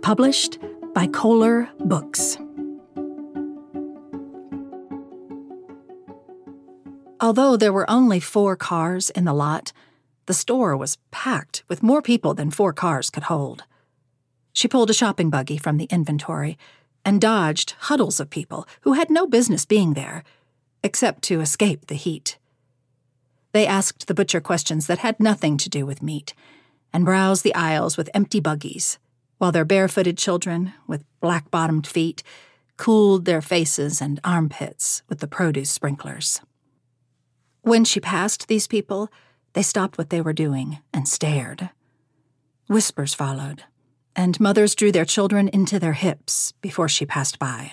Published 0.00 0.60
by 0.94 1.08
Koehler 1.08 1.68
Books. 1.80 2.38
Although 7.20 7.56
there 7.56 7.72
were 7.72 7.90
only 7.90 8.20
four 8.20 8.54
cars 8.54 9.10
in 9.10 9.24
the 9.24 9.34
lot, 9.34 9.72
the 10.26 10.32
store 10.32 10.76
was 10.76 10.98
packed 11.10 11.64
with 11.66 11.82
more 11.82 12.00
people 12.00 12.32
than 12.32 12.52
four 12.52 12.72
cars 12.72 13.10
could 13.10 13.24
hold. 13.24 13.64
She 14.52 14.68
pulled 14.68 14.90
a 14.90 14.94
shopping 14.94 15.30
buggy 15.30 15.58
from 15.58 15.78
the 15.78 15.88
inventory 15.90 16.56
and 17.04 17.20
dodged 17.20 17.74
huddles 17.90 18.20
of 18.20 18.30
people 18.30 18.68
who 18.82 18.92
had 18.92 19.10
no 19.10 19.26
business 19.26 19.64
being 19.64 19.94
there, 19.94 20.22
except 20.84 21.22
to 21.22 21.40
escape 21.40 21.88
the 21.88 21.96
heat. 21.96 22.38
They 23.52 23.66
asked 23.66 24.06
the 24.06 24.14
butcher 24.14 24.40
questions 24.40 24.86
that 24.86 24.98
had 24.98 25.18
nothing 25.18 25.56
to 25.58 25.68
do 25.68 25.84
with 25.84 26.02
meat 26.02 26.34
and 26.92 27.04
browsed 27.04 27.44
the 27.44 27.54
aisles 27.54 27.96
with 27.96 28.10
empty 28.14 28.40
buggies, 28.40 28.98
while 29.38 29.52
their 29.52 29.64
barefooted 29.64 30.18
children, 30.18 30.72
with 30.86 31.04
black 31.20 31.50
bottomed 31.50 31.86
feet, 31.86 32.22
cooled 32.76 33.24
their 33.24 33.42
faces 33.42 34.00
and 34.00 34.20
armpits 34.24 35.02
with 35.08 35.20
the 35.20 35.26
produce 35.26 35.70
sprinklers. 35.70 36.40
When 37.62 37.84
she 37.84 38.00
passed 38.00 38.48
these 38.48 38.66
people, 38.66 39.08
they 39.52 39.62
stopped 39.62 39.98
what 39.98 40.10
they 40.10 40.20
were 40.20 40.32
doing 40.32 40.78
and 40.92 41.06
stared. 41.06 41.70
Whispers 42.68 43.14
followed, 43.14 43.64
and 44.16 44.40
mothers 44.40 44.74
drew 44.74 44.92
their 44.92 45.04
children 45.04 45.48
into 45.48 45.78
their 45.78 45.92
hips 45.92 46.52
before 46.60 46.88
she 46.88 47.04
passed 47.04 47.38
by. 47.38 47.72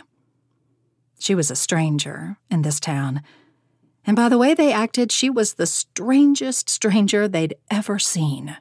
She 1.20 1.36
was 1.36 1.50
a 1.50 1.56
stranger 1.56 2.38
in 2.50 2.62
this 2.64 2.80
town, 2.80 3.22
and 4.08 4.16
by 4.16 4.30
the 4.30 4.38
way 4.38 4.54
they 4.54 4.72
acted, 4.72 5.12
she 5.12 5.30
was 5.30 5.56
the 5.56 5.66
strangest 5.66 6.70
stranger 6.70 7.28
they'd 7.28 7.56
ever 7.70 8.00
seen. 8.00 8.56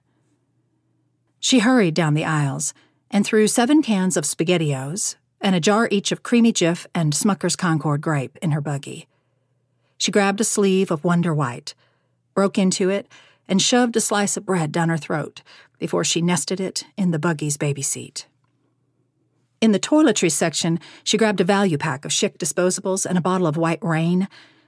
She 1.39 1.61
hurried 1.61 1.95
down 1.95 2.15
the 2.15 2.25
aisles 2.25 2.75
and 3.13 3.25
threw 3.25 3.47
seven 3.47 3.81
cans 3.81 4.17
of 4.17 4.25
SpaghettiOs 4.25 5.15
and 5.41 5.55
a 5.55 5.61
jar 5.61 5.87
each 5.93 6.11
of 6.11 6.25
Creamy 6.25 6.53
Jif 6.53 6.87
and 6.93 7.13
Smucker's 7.13 7.55
Concord 7.55 8.01
grape 8.01 8.37
in 8.43 8.51
her 8.51 8.61
buggy. 8.61 9.07
She 9.97 10.11
grabbed 10.11 10.41
a 10.41 10.45
sleeve 10.45 10.91
of 10.91 11.05
Wonder 11.05 11.33
White, 11.33 11.75
broke 12.35 12.59
into 12.59 12.91
it, 12.91 13.07
and 13.47 13.63
shoved 13.63 13.95
a 13.95 14.01
slice 14.01 14.37
of 14.37 14.45
bread 14.45 14.73
down 14.73 14.89
her 14.89 14.97
throat 14.97 15.43
before 15.79 16.03
she 16.03 16.21
nested 16.21 16.61
it 16.61 16.85
in 16.97 17.13
the 17.13 17.19
buggy's 17.21 17.57
baby 17.57 17.83
seat. 17.83 18.27
In 19.61 19.71
the 19.71 19.79
toiletry 19.79 20.33
section, 20.33 20.81
she 21.05 21.17
grabbed 21.17 21.41
a 21.41 21.45
value 21.45 21.79
pack 21.79 22.05
of 22.05 22.11
Schick 22.11 22.37
disposables 22.39 23.07
and 23.07 23.17
a 23.17 23.23
bottle 23.23 23.47
of 23.47 23.57
White 23.57 23.83
Rain 23.83 24.27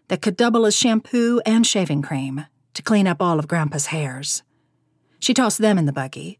that 0.08 0.22
could 0.22 0.36
double 0.36 0.66
as 0.66 0.76
shampoo 0.76 1.40
and 1.46 1.66
shaving 1.66 2.02
cream 2.02 2.46
to 2.74 2.82
clean 2.82 3.06
up 3.06 3.22
all 3.22 3.38
of 3.38 3.48
Grandpa's 3.48 3.86
hairs. 3.86 4.42
She 5.18 5.34
tossed 5.34 5.58
them 5.58 5.78
in 5.78 5.86
the 5.86 5.92
buggy, 5.92 6.38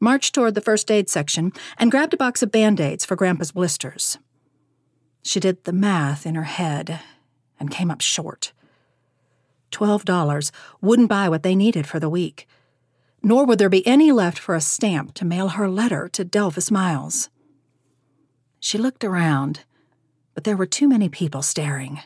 marched 0.00 0.34
toward 0.34 0.54
the 0.54 0.60
first 0.60 0.90
aid 0.90 1.08
section, 1.08 1.52
and 1.78 1.90
grabbed 1.90 2.14
a 2.14 2.16
box 2.16 2.42
of 2.42 2.52
band 2.52 2.80
aids 2.80 3.04
for 3.04 3.16
Grandpa's 3.16 3.52
blisters. 3.52 4.18
She 5.22 5.40
did 5.40 5.64
the 5.64 5.72
math 5.72 6.26
in 6.26 6.34
her 6.34 6.44
head 6.44 7.00
and 7.58 7.70
came 7.70 7.90
up 7.90 8.00
short. 8.00 8.52
Twelve 9.70 10.04
dollars 10.04 10.52
wouldn't 10.80 11.08
buy 11.08 11.28
what 11.28 11.42
they 11.42 11.54
needed 11.54 11.86
for 11.86 11.98
the 11.98 12.08
week, 12.08 12.46
nor 13.22 13.44
would 13.44 13.58
there 13.58 13.68
be 13.68 13.86
any 13.86 14.12
left 14.12 14.38
for 14.38 14.54
a 14.54 14.60
stamp 14.60 15.12
to 15.14 15.24
mail 15.24 15.48
her 15.48 15.68
letter 15.68 16.08
to 16.08 16.24
Delvis 16.24 16.70
Miles. 16.70 17.28
She 18.60 18.78
looked 18.78 19.04
around, 19.04 19.60
but 20.34 20.44
there 20.44 20.56
were 20.56 20.66
too 20.66 20.88
many 20.88 21.08
people 21.08 21.42
staring. 21.42 22.00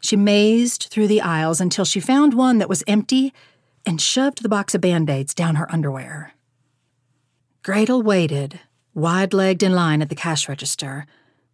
She 0.00 0.16
mazed 0.16 0.88
through 0.90 1.08
the 1.08 1.20
aisles 1.20 1.60
until 1.60 1.84
she 1.84 2.00
found 2.00 2.34
one 2.34 2.58
that 2.58 2.68
was 2.68 2.84
empty 2.86 3.32
and 3.84 4.00
shoved 4.00 4.42
the 4.42 4.48
box 4.48 4.74
of 4.74 4.80
band 4.80 5.08
aids 5.10 5.34
down 5.34 5.56
her 5.56 5.70
underwear. 5.72 6.32
Gradle 7.62 8.02
waited, 8.02 8.60
wide 8.94 9.32
legged 9.32 9.62
in 9.62 9.72
line 9.72 10.02
at 10.02 10.08
the 10.08 10.14
cash 10.14 10.48
register, 10.48 11.06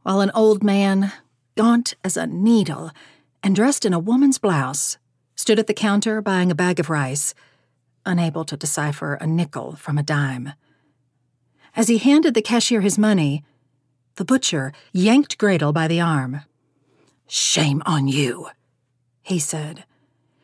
while 0.03 0.21
an 0.21 0.31
old 0.35 0.63
man, 0.63 1.13
gaunt 1.57 1.95
as 2.05 2.17
a 2.17 2.27
needle 2.27 2.91
and 3.43 3.55
dressed 3.55 3.85
in 3.85 3.93
a 3.93 3.99
woman's 3.99 4.39
blouse, 4.39 4.99
stood 5.37 5.59
at 5.59 5.67
the 5.67 5.75
counter 5.75 6.21
buying 6.21 6.51
a 6.51 6.55
bag 6.55 6.79
of 6.79 6.91
rice, 6.91 7.35
unable 8.07 8.45
to 8.45 8.57
decipher 8.57 9.15
a 9.15 9.27
nickel 9.27 9.77
from 9.77 9.99
a 9.99 10.03
dime. 10.03 10.53
As 11.77 11.89
he 11.89 11.99
handed 11.99 12.35
the 12.35 12.43
cashier 12.43 12.81
his 12.81 12.99
money, 12.99 13.45
the 14.17 14.25
butcher 14.25 14.73
yanked 14.93 15.39
Gradle 15.39 15.73
by 15.73 15.89
the 15.89 16.01
arm. 16.01 16.43
Shame 17.37 17.83
on 17.85 18.07
you, 18.07 18.47
he 19.25 19.41
said. 19.41 19.83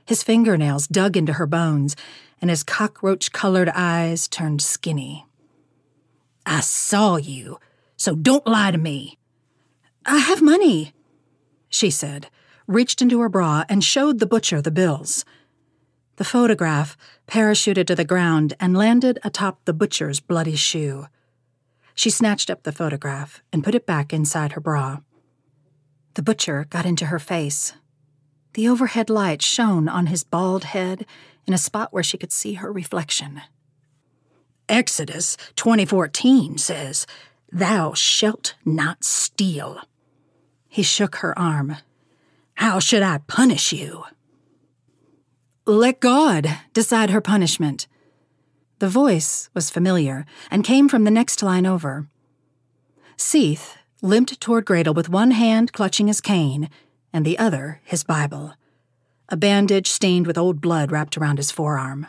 His 0.07 0.25
fingernails 0.25 0.89
dug 0.89 1.17
into 1.17 1.35
her 1.35 1.47
bones, 1.47 1.95
and 2.41 2.51
his 2.51 2.65
cockroach 2.65 3.31
colored 3.31 3.71
eyes 3.73 4.27
turned 4.27 4.61
skinny. 4.61 5.25
I 6.45 6.59
saw 6.59 7.15
you, 7.15 7.61
so 7.97 8.17
don't 8.17 8.45
lie 8.45 8.73
to 8.73 8.77
me. 8.77 9.19
I 10.05 10.19
have 10.19 10.43
money, 10.43 10.93
she 11.69 11.91
said, 11.91 12.29
reached 12.67 13.01
into 13.01 13.21
her 13.21 13.29
bra 13.29 13.63
and 13.69 13.85
showed 13.85 14.19
the 14.19 14.27
butcher 14.27 14.61
the 14.61 14.73
bills. 14.73 15.25
The 16.17 16.25
photograph 16.25 16.97
parachuted 17.29 17.87
to 17.87 17.95
the 17.95 18.05
ground 18.05 18.55
and 18.59 18.77
landed 18.77 19.21
atop 19.23 19.65
the 19.65 19.73
butcher's 19.73 20.19
bloody 20.19 20.57
shoe. 20.57 21.07
She 21.95 22.11
snatched 22.11 22.51
up 22.51 22.65
the 22.65 22.73
photograph 22.73 23.45
and 23.53 23.63
put 23.63 23.77
it 23.77 23.87
back 23.87 24.13
inside 24.13 24.53
her 24.53 24.61
bra. 24.61 25.03
The 26.15 26.23
butcher 26.23 26.67
got 26.71 26.87
into 26.87 27.07
her 27.07 27.19
face. 27.19 27.73
The 28.55 28.69
overhead 28.69 29.09
light 29.09 29.43
shone 29.43 29.89
on 29.89 30.07
his 30.07 30.25
bald 30.25 30.65
head 30.65 31.07
in 31.47 31.55
a 31.55 31.59
spot 31.59 31.93
where 31.93 32.03
she 32.03 32.19
could 32.19 32.33
see 32.33 32.55
her 32.55 32.73
reflection. 32.73 33.43
Exodus 34.69 35.37
2014 35.57 36.59
says, 36.59 37.07
Thou 37.53 37.93
shalt 37.95 38.55
not 38.65 39.05
steal. 39.05 39.81
He 40.69 40.83
shook 40.83 41.17
her 41.17 41.37
arm. 41.39 41.77
How 42.55 42.79
should 42.79 43.03
I 43.03 43.19
punish 43.27 43.73
you? 43.73 44.05
Let 45.67 46.01
God 46.01 46.49
decide 46.73 47.11
her 47.11 47.21
punishment. 47.21 47.87
The 48.79 48.89
voice 48.89 49.51
was 49.55 49.71
familiar 49.71 50.25
and 50.51 50.65
came 50.65 50.89
from 50.89 51.05
the 51.05 51.11
next 51.11 51.43
line 51.43 51.67
over. 51.67 52.09
Seath 53.17 53.77
limped 54.03 54.41
toward 54.41 54.65
Gradle 54.65 54.95
with 54.95 55.09
one 55.09 55.33
hand 55.33 55.73
clutching 55.73 56.07
his 56.07 56.21
cane 56.21 56.71
and 57.13 57.25
the 57.25 57.39
other 57.39 57.81
his 57.85 58.05
Bible, 58.05 58.55
a 59.29 59.37
bandage 59.37 59.89
stained 59.89 60.27
with 60.27 60.39
old 60.39 60.61
blood 60.61 60.91
wrapped 60.91 61.17
around 61.17 61.37
his 61.37 61.51
forearm. 61.51 62.07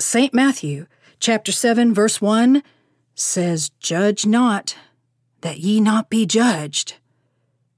St. 0.00 0.34
Matthew, 0.34 0.86
chapter 1.20 1.52
7, 1.52 1.94
verse 1.94 2.20
1 2.20 2.62
says, 3.14 3.70
Judge 3.78 4.26
not, 4.26 4.76
that 5.42 5.58
ye 5.58 5.80
not 5.80 6.10
be 6.10 6.26
judged, 6.26 6.94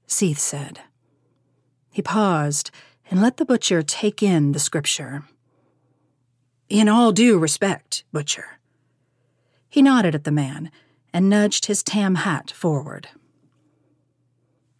Seath 0.07 0.39
said. 0.39 0.79
He 1.91 2.01
paused 2.01 2.71
and 3.09 3.21
let 3.21 3.37
the 3.37 3.45
butcher 3.45 3.81
take 3.81 4.23
in 4.23 4.53
the 4.53 4.59
scripture. 4.59 5.23
In 6.69 6.89
all 6.89 7.11
due 7.11 7.37
respect, 7.37 8.03
butcher. 8.11 8.59
He 9.69 9.81
nodded 9.81 10.15
at 10.15 10.23
the 10.23 10.31
man 10.31 10.71
and 11.13 11.29
nudged 11.29 11.65
his 11.65 11.83
tam 11.83 12.15
hat 12.15 12.51
forward. 12.51 13.09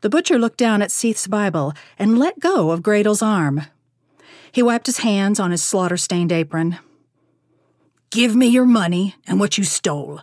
The 0.01 0.09
butcher 0.09 0.37
looked 0.37 0.57
down 0.57 0.81
at 0.81 0.91
Seath's 0.91 1.27
Bible 1.27 1.73
and 1.97 2.19
let 2.19 2.39
go 2.39 2.71
of 2.71 2.83
Gradle's 2.83 3.21
arm. 3.21 3.63
He 4.51 4.61
wiped 4.61 4.85
his 4.85 4.99
hands 4.99 5.39
on 5.39 5.51
his 5.51 5.63
slaughter 5.63 5.97
stained 5.97 6.31
apron. 6.31 6.77
Give 8.09 8.35
me 8.35 8.47
your 8.47 8.65
money 8.65 9.15
and 9.27 9.39
what 9.39 9.57
you 9.57 9.63
stole, 9.63 10.21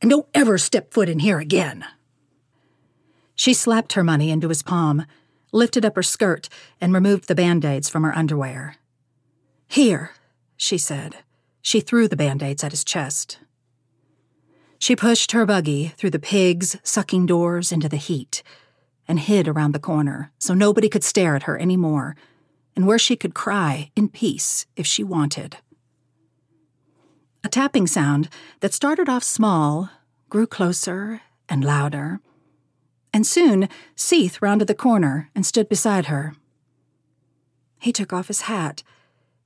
and 0.00 0.10
don't 0.10 0.26
ever 0.34 0.58
step 0.58 0.92
foot 0.92 1.08
in 1.08 1.20
here 1.20 1.38
again. 1.38 1.84
She 3.34 3.54
slapped 3.54 3.92
her 3.92 4.04
money 4.04 4.30
into 4.30 4.48
his 4.48 4.62
palm, 4.62 5.06
lifted 5.52 5.84
up 5.84 5.96
her 5.96 6.02
skirt, 6.02 6.48
and 6.80 6.92
removed 6.92 7.28
the 7.28 7.34
band 7.34 7.64
aids 7.64 7.88
from 7.88 8.02
her 8.02 8.16
underwear. 8.16 8.76
Here, 9.68 10.12
she 10.56 10.78
said. 10.78 11.16
She 11.60 11.80
threw 11.80 12.08
the 12.08 12.16
band 12.16 12.42
aids 12.42 12.64
at 12.64 12.72
his 12.72 12.84
chest. 12.84 13.38
She 14.82 14.96
pushed 14.96 15.30
her 15.30 15.46
buggy 15.46 15.92
through 15.96 16.10
the 16.10 16.18
pigs' 16.18 16.76
sucking 16.82 17.26
doors 17.26 17.70
into 17.70 17.88
the 17.88 17.96
heat 17.96 18.42
and 19.06 19.20
hid 19.20 19.46
around 19.46 19.76
the 19.76 19.78
corner 19.78 20.32
so 20.40 20.54
nobody 20.54 20.88
could 20.88 21.04
stare 21.04 21.36
at 21.36 21.44
her 21.44 21.56
any 21.56 21.76
more, 21.76 22.16
and 22.74 22.84
where 22.84 22.98
she 22.98 23.14
could 23.14 23.32
cry 23.32 23.92
in 23.94 24.08
peace 24.08 24.66
if 24.74 24.84
she 24.84 25.04
wanted. 25.04 25.58
A 27.44 27.48
tapping 27.48 27.86
sound 27.86 28.28
that 28.58 28.74
started 28.74 29.08
off 29.08 29.22
small 29.22 29.88
grew 30.28 30.48
closer 30.48 31.20
and 31.48 31.64
louder, 31.64 32.18
and 33.12 33.24
soon 33.24 33.68
Seath 33.94 34.42
rounded 34.42 34.66
the 34.66 34.74
corner 34.74 35.30
and 35.32 35.46
stood 35.46 35.68
beside 35.68 36.06
her. 36.06 36.34
He 37.78 37.92
took 37.92 38.12
off 38.12 38.26
his 38.26 38.42
hat 38.42 38.82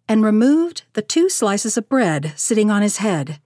and 0.08 0.24
removed 0.24 0.84
the 0.94 1.02
two 1.02 1.28
slices 1.28 1.76
of 1.76 1.90
bread 1.90 2.32
sitting 2.36 2.70
on 2.70 2.80
his 2.80 2.96
head. 2.96 3.38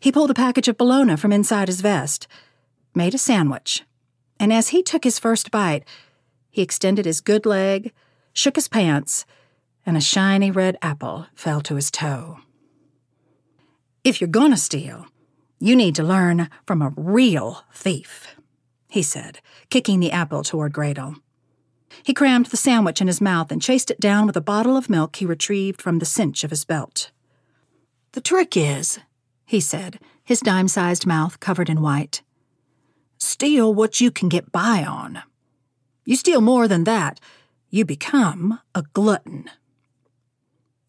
He 0.00 0.12
pulled 0.12 0.30
a 0.30 0.34
package 0.34 0.68
of 0.68 0.78
bologna 0.78 1.16
from 1.16 1.32
inside 1.32 1.68
his 1.68 1.80
vest, 1.80 2.28
made 2.94 3.14
a 3.14 3.18
sandwich, 3.18 3.84
and 4.38 4.52
as 4.52 4.68
he 4.68 4.82
took 4.82 5.04
his 5.04 5.18
first 5.18 5.50
bite, 5.50 5.84
he 6.50 6.62
extended 6.62 7.04
his 7.04 7.20
good 7.20 7.44
leg, 7.44 7.92
shook 8.32 8.56
his 8.56 8.68
pants, 8.68 9.26
and 9.84 9.96
a 9.96 10.00
shiny 10.00 10.50
red 10.50 10.76
apple 10.82 11.26
fell 11.34 11.60
to 11.62 11.74
his 11.74 11.90
toe. 11.90 12.38
If 14.04 14.20
you're 14.20 14.28
gonna 14.28 14.56
steal, 14.56 15.06
you 15.58 15.74
need 15.74 15.96
to 15.96 16.04
learn 16.04 16.48
from 16.66 16.82
a 16.82 16.92
real 16.96 17.64
thief, 17.72 18.36
he 18.88 19.02
said, 19.02 19.40
kicking 19.70 19.98
the 19.98 20.12
apple 20.12 20.44
toward 20.44 20.72
Gradle. 20.72 21.16
He 22.04 22.14
crammed 22.14 22.46
the 22.46 22.56
sandwich 22.56 23.00
in 23.00 23.08
his 23.08 23.20
mouth 23.20 23.50
and 23.50 23.60
chased 23.60 23.90
it 23.90 23.98
down 23.98 24.26
with 24.26 24.36
a 24.36 24.40
bottle 24.40 24.76
of 24.76 24.88
milk 24.88 25.16
he 25.16 25.26
retrieved 25.26 25.82
from 25.82 25.98
the 25.98 26.06
cinch 26.06 26.44
of 26.44 26.50
his 26.50 26.64
belt. 26.64 27.10
The 28.12 28.20
trick 28.20 28.56
is, 28.56 29.00
he 29.48 29.60
said, 29.60 29.98
his 30.22 30.40
dime 30.40 30.68
sized 30.68 31.06
mouth 31.06 31.40
covered 31.40 31.70
in 31.70 31.80
white, 31.80 32.20
steal 33.16 33.72
what 33.72 33.98
you 33.98 34.10
can 34.10 34.28
get 34.28 34.52
by 34.52 34.84
on. 34.84 35.22
You 36.04 36.16
steal 36.16 36.42
more 36.42 36.68
than 36.68 36.84
that, 36.84 37.18
you 37.70 37.86
become 37.86 38.60
a 38.74 38.82
glutton. 38.92 39.50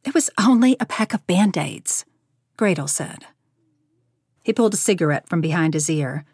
It 0.04 0.14
was 0.14 0.30
only 0.38 0.76
a 0.78 0.86
pack 0.86 1.14
of 1.14 1.26
band 1.26 1.58
aids, 1.58 2.04
Gradle 2.58 2.90
said. 2.90 3.26
He 4.44 4.52
pulled 4.52 4.74
a 4.74 4.78
cigarette 4.78 5.30
from 5.30 5.40
behind 5.40 5.74
his 5.74 5.90
ear. 5.90 6.26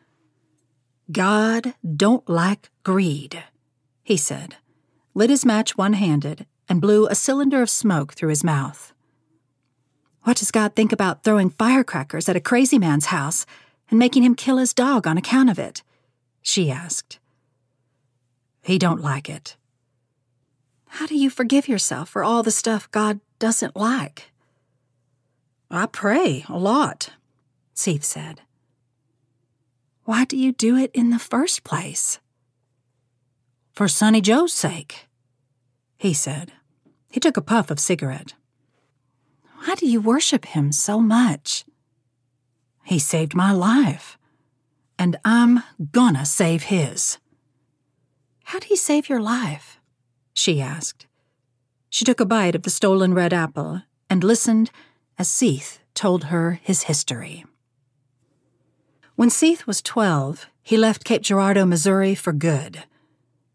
God 1.12 1.76
don't 1.96 2.28
like 2.28 2.72
greed, 2.82 3.44
he 4.04 4.18
said, 4.18 4.56
lit 5.14 5.30
his 5.30 5.46
match 5.46 5.78
one 5.78 5.94
handed, 5.94 6.48
and 6.68 6.82
blew 6.82 7.06
a 7.06 7.14
cylinder 7.14 7.62
of 7.62 7.70
smoke 7.70 8.14
through 8.14 8.30
his 8.30 8.44
mouth. 8.44 8.95
What 10.26 10.38
does 10.38 10.50
God 10.50 10.74
think 10.74 10.92
about 10.92 11.24
throwing 11.24 11.52
firecrackers 11.52 12.28
at 12.28 12.36
a 12.36 12.40
crazy 12.40 12.80
man's 12.80 13.06
house 13.06 13.46
and 13.92 14.00
making 14.00 14.24
him 14.24 14.34
kill 14.34 14.58
his 14.58 14.74
dog 14.74 15.06
on 15.06 15.20
account 15.20 15.52
of 15.52 15.60
it? 15.60 15.84
She 16.42 16.72
asked. 16.72 17.20
He 18.64 18.80
don't 18.80 19.04
like 19.04 19.30
it. 19.30 19.56
How 20.88 21.06
do 21.06 21.16
you 21.16 21.30
forgive 21.30 21.68
yourself 21.68 22.10
for 22.10 22.24
all 22.24 22.42
the 22.42 22.50
stuff 22.50 22.90
God 22.90 23.20
doesn't 23.38 23.76
like? 23.76 24.32
I 25.70 25.86
pray 25.86 26.44
a 26.50 26.58
lot, 26.58 27.12
Seath 27.76 28.04
said. 28.04 28.42
Why 30.06 30.26
do 30.26 30.38
you 30.38 30.54
do 30.54 30.76
it 30.76 30.90
in 30.96 31.12
the 31.12 31.20
first 31.20 31.64
place? 31.64 32.20
For 33.74 33.88
Sonny 33.88 34.22
Joe's 34.22 34.54
sake, 34.54 35.08
he 35.98 36.16
said. 36.16 36.52
He 37.12 37.20
took 37.20 37.38
a 37.38 37.42
puff 37.42 37.70
of 37.70 37.80
cigarette. 37.80 38.34
Why 39.66 39.74
do 39.74 39.88
you 39.88 40.00
worship 40.00 40.46
him 40.46 40.72
so 40.72 41.00
much? 41.00 41.66
He 42.84 43.00
saved 43.00 43.34
my 43.34 43.52
life, 43.52 44.18
and 45.00 45.18
I'm 45.26 45.64
gonna 45.92 46.24
save 46.24 46.64
his. 46.64 47.18
How'd 48.46 48.66
he 48.66 48.76
save 48.76 49.10
your 49.10 49.22
life? 49.22 49.80
she 50.34 50.62
asked. 50.62 51.08
She 51.90 52.06
took 52.06 52.20
a 52.20 52.26
bite 52.26 52.54
of 52.54 52.62
the 52.62 52.70
stolen 52.70 53.16
red 53.16 53.34
apple 53.34 53.82
and 54.08 54.24
listened 54.24 54.70
as 55.18 55.30
Seath 55.30 55.80
told 55.96 56.26
her 56.26 56.60
his 56.62 56.84
history. 56.84 57.44
When 59.16 59.32
Seath 59.32 59.66
was 59.66 59.82
12, 59.82 60.46
he 60.62 60.78
left 60.78 61.06
Cape 61.06 61.24
Girardeau, 61.24 61.66
Missouri 61.66 62.14
for 62.14 62.34
good 62.34 62.84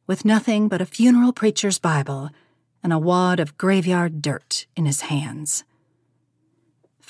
with 0.09 0.25
nothing 0.25 0.67
but 0.67 0.81
a 0.81 0.87
funeral 0.87 1.33
preacher's 1.33 1.79
Bible 1.79 2.31
and 2.83 2.93
a 2.93 2.99
wad 2.99 3.39
of 3.39 3.57
graveyard 3.57 4.21
dirt 4.21 4.67
in 4.75 4.85
his 4.85 5.03
hands. 5.03 5.63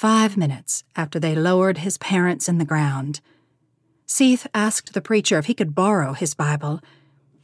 Five 0.01 0.35
minutes 0.35 0.83
after 0.97 1.21
they 1.21 1.35
lowered 1.35 1.77
his 1.77 1.99
parents 1.99 2.49
in 2.49 2.57
the 2.57 2.65
ground, 2.65 3.21
Seath 4.07 4.47
asked 4.55 4.95
the 4.95 5.03
preacher 5.03 5.37
if 5.37 5.45
he 5.45 5.53
could 5.53 5.75
borrow 5.75 6.15
his 6.15 6.33
Bible 6.33 6.81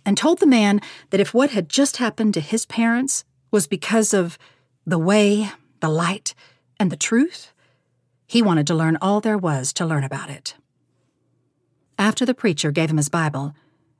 and 0.07 0.17
told 0.17 0.41
the 0.41 0.47
man 0.47 0.81
that 1.11 1.21
if 1.21 1.35
what 1.35 1.51
had 1.51 1.69
just 1.69 1.99
happened 1.99 2.33
to 2.33 2.41
his 2.41 2.65
parents 2.65 3.25
was 3.51 3.67
because 3.67 4.15
of 4.15 4.39
the 4.87 4.99
way, 4.99 5.51
the 5.81 5.91
light, 5.91 6.35
and 6.81 6.91
the 6.91 6.97
truth, 6.97 7.53
he 8.27 8.41
wanted 8.41 8.67
to 8.69 8.75
learn 8.75 8.97
all 9.03 9.21
there 9.21 9.37
was 9.37 9.71
to 9.75 9.85
learn 9.85 10.03
about 10.03 10.31
it. 10.31 10.55
After 11.99 12.25
the 12.25 12.33
preacher 12.33 12.71
gave 12.71 12.89
him 12.89 12.97
his 12.97 13.11
Bible, 13.11 13.55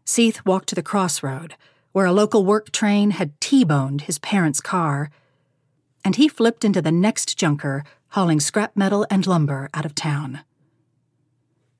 Seath 0.07 0.47
walked 0.47 0.71
to 0.71 0.75
the 0.75 0.83
crossroad, 0.83 1.57
where 1.93 2.07
a 2.07 2.11
local 2.11 2.43
work 2.43 2.73
train 2.73 3.11
had 3.11 3.39
T 3.39 3.65
boned 3.65 4.05
his 4.09 4.19
parents' 4.19 4.63
car, 4.63 5.11
and 6.03 6.17
he 6.17 6.27
flipped 6.27 6.65
into 6.65 6.81
the 6.81 6.91
next 6.91 7.37
junker, 7.37 7.85
hauling 8.11 8.41
scrap 8.41 8.77
metal 8.77 9.07
and 9.11 9.27
lumber 9.27 9.69
out 9.75 9.85
of 9.85 9.95
town. 9.95 10.41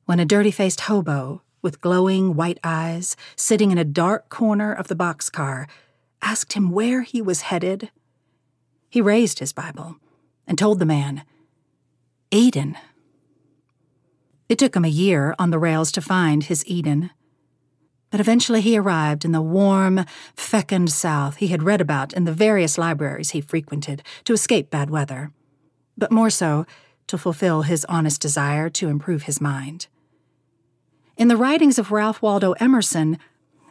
When 0.05 0.21
a 0.21 0.25
dirty 0.25 0.51
faced 0.51 0.83
hobo, 0.83 1.43
with 1.63 1.81
glowing 1.81 2.35
white 2.35 2.59
eyes, 2.63 3.17
sitting 3.35 3.71
in 3.71 3.79
a 3.79 3.85
dark 3.85 4.29
corner 4.29 4.73
of 4.73 4.89
the 4.89 4.95
boxcar, 4.95 5.67
asked 6.23 6.53
him 6.53 6.71
where 6.71 7.03
he 7.03 7.21
was 7.21 7.43
headed, 7.43 7.91
he 8.89 9.01
raised 9.01 9.41
his 9.41 9.53
Bible 9.53 9.97
and 10.47 10.57
told 10.57 10.79
the 10.79 10.87
man, 10.87 11.25
Eden. 12.31 12.77
It 14.49 14.59
took 14.59 14.77
him 14.77 14.85
a 14.85 14.89
year 14.89 15.35
on 15.39 15.51
the 15.51 15.59
rails 15.59 15.91
to 15.93 16.01
find 16.01 16.45
his 16.45 16.65
Eden 16.67 17.11
but 18.11 18.21
eventually 18.21 18.61
he 18.61 18.79
arrived 18.79 19.25
in 19.25 19.33
the 19.33 19.43
warm, 19.43 20.05
fecund 20.35 20.91
South 20.91 21.37
he 21.37 21.49
had 21.49 21.63
read 21.63 21.81
about 21.81 22.13
in 22.13 22.25
the 22.25 22.33
various 22.33 22.79
libraries 22.79 23.31
he 23.31 23.41
frequented 23.41 24.03
to 24.25 24.33
escape 24.33 24.71
bad 24.71 24.91
weather, 24.91 25.33
but 25.97 26.13
more 26.13 26.31
so 26.31 26.67
to 27.07 27.19
fulfill 27.19 27.63
his 27.63 27.85
honest 27.87 28.21
desire 28.21 28.69
to 28.71 28.89
improve 28.89 29.25
his 29.25 29.41
mind. 29.41 29.87
In 31.17 31.29
the 31.29 31.37
writings 31.37 31.79
of 31.79 31.91
Ralph 31.91 32.21
Waldo 32.21 32.53
Emerson, 32.53 33.19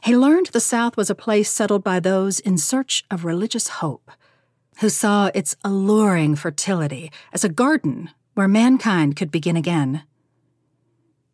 he 0.04 0.16
learned 0.16 0.48
the 0.48 0.60
South 0.60 0.98
was 0.98 1.10
a 1.10 1.16
place 1.16 1.50
settled 1.50 1.84
by 1.84 2.00
those 2.00 2.40
in 2.40 2.58
search 2.58 3.04
of 3.12 3.26
religious 3.26 3.68
hope, 3.68 4.12
who 4.80 4.90
saw 4.90 5.30
its 5.34 5.56
alluring 5.64 6.36
fertility 6.36 7.12
as 7.34 7.44
a 7.44 7.50
garden 7.50 8.10
where 8.34 8.48
mankind 8.48 9.16
could 9.16 9.32
begin 9.32 9.56
again. 9.56 10.04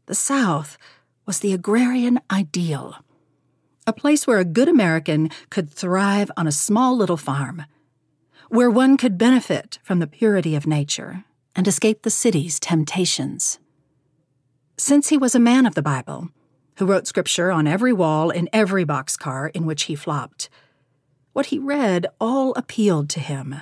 The 0.05 0.15
South 0.15 0.77
was 1.25 1.39
the 1.39 1.53
agrarian 1.53 2.19
ideal 2.29 2.97
a 3.87 3.93
place 3.93 4.27
where 4.27 4.39
a 4.39 4.45
good 4.45 4.67
American 4.67 5.29
could 5.49 5.69
thrive 5.69 6.31
on 6.37 6.47
a 6.47 6.51
small 6.51 6.95
little 6.95 7.17
farm, 7.17 7.65
where 8.51 8.69
one 8.69 8.97
could 8.97 9.17
benefit 9.17 9.79
from 9.81 9.99
the 9.99 10.07
purity 10.07 10.55
of 10.55 10.67
nature 10.67 11.23
and 11.55 11.65
escape 11.69 12.01
the 12.01 12.09
city's 12.09 12.59
temptations. 12.59 13.59
Since 14.77 15.07
he 15.07 15.17
was 15.17 15.33
a 15.33 15.39
man 15.39 15.65
of 15.65 15.73
the 15.73 15.81
Bible, 15.81 16.27
who 16.75 16.85
wrote 16.85 17.07
scripture 17.07 17.49
on 17.49 17.65
every 17.65 17.93
wall 17.93 18.29
in 18.29 18.49
every 18.51 18.83
boxcar 18.83 19.51
in 19.55 19.65
which 19.65 19.83
he 19.83 19.95
flopped, 19.95 20.49
what 21.31 21.45
he 21.45 21.59
read 21.59 22.07
all 22.19 22.53
appealed 22.55 23.09
to 23.11 23.21
him. 23.21 23.55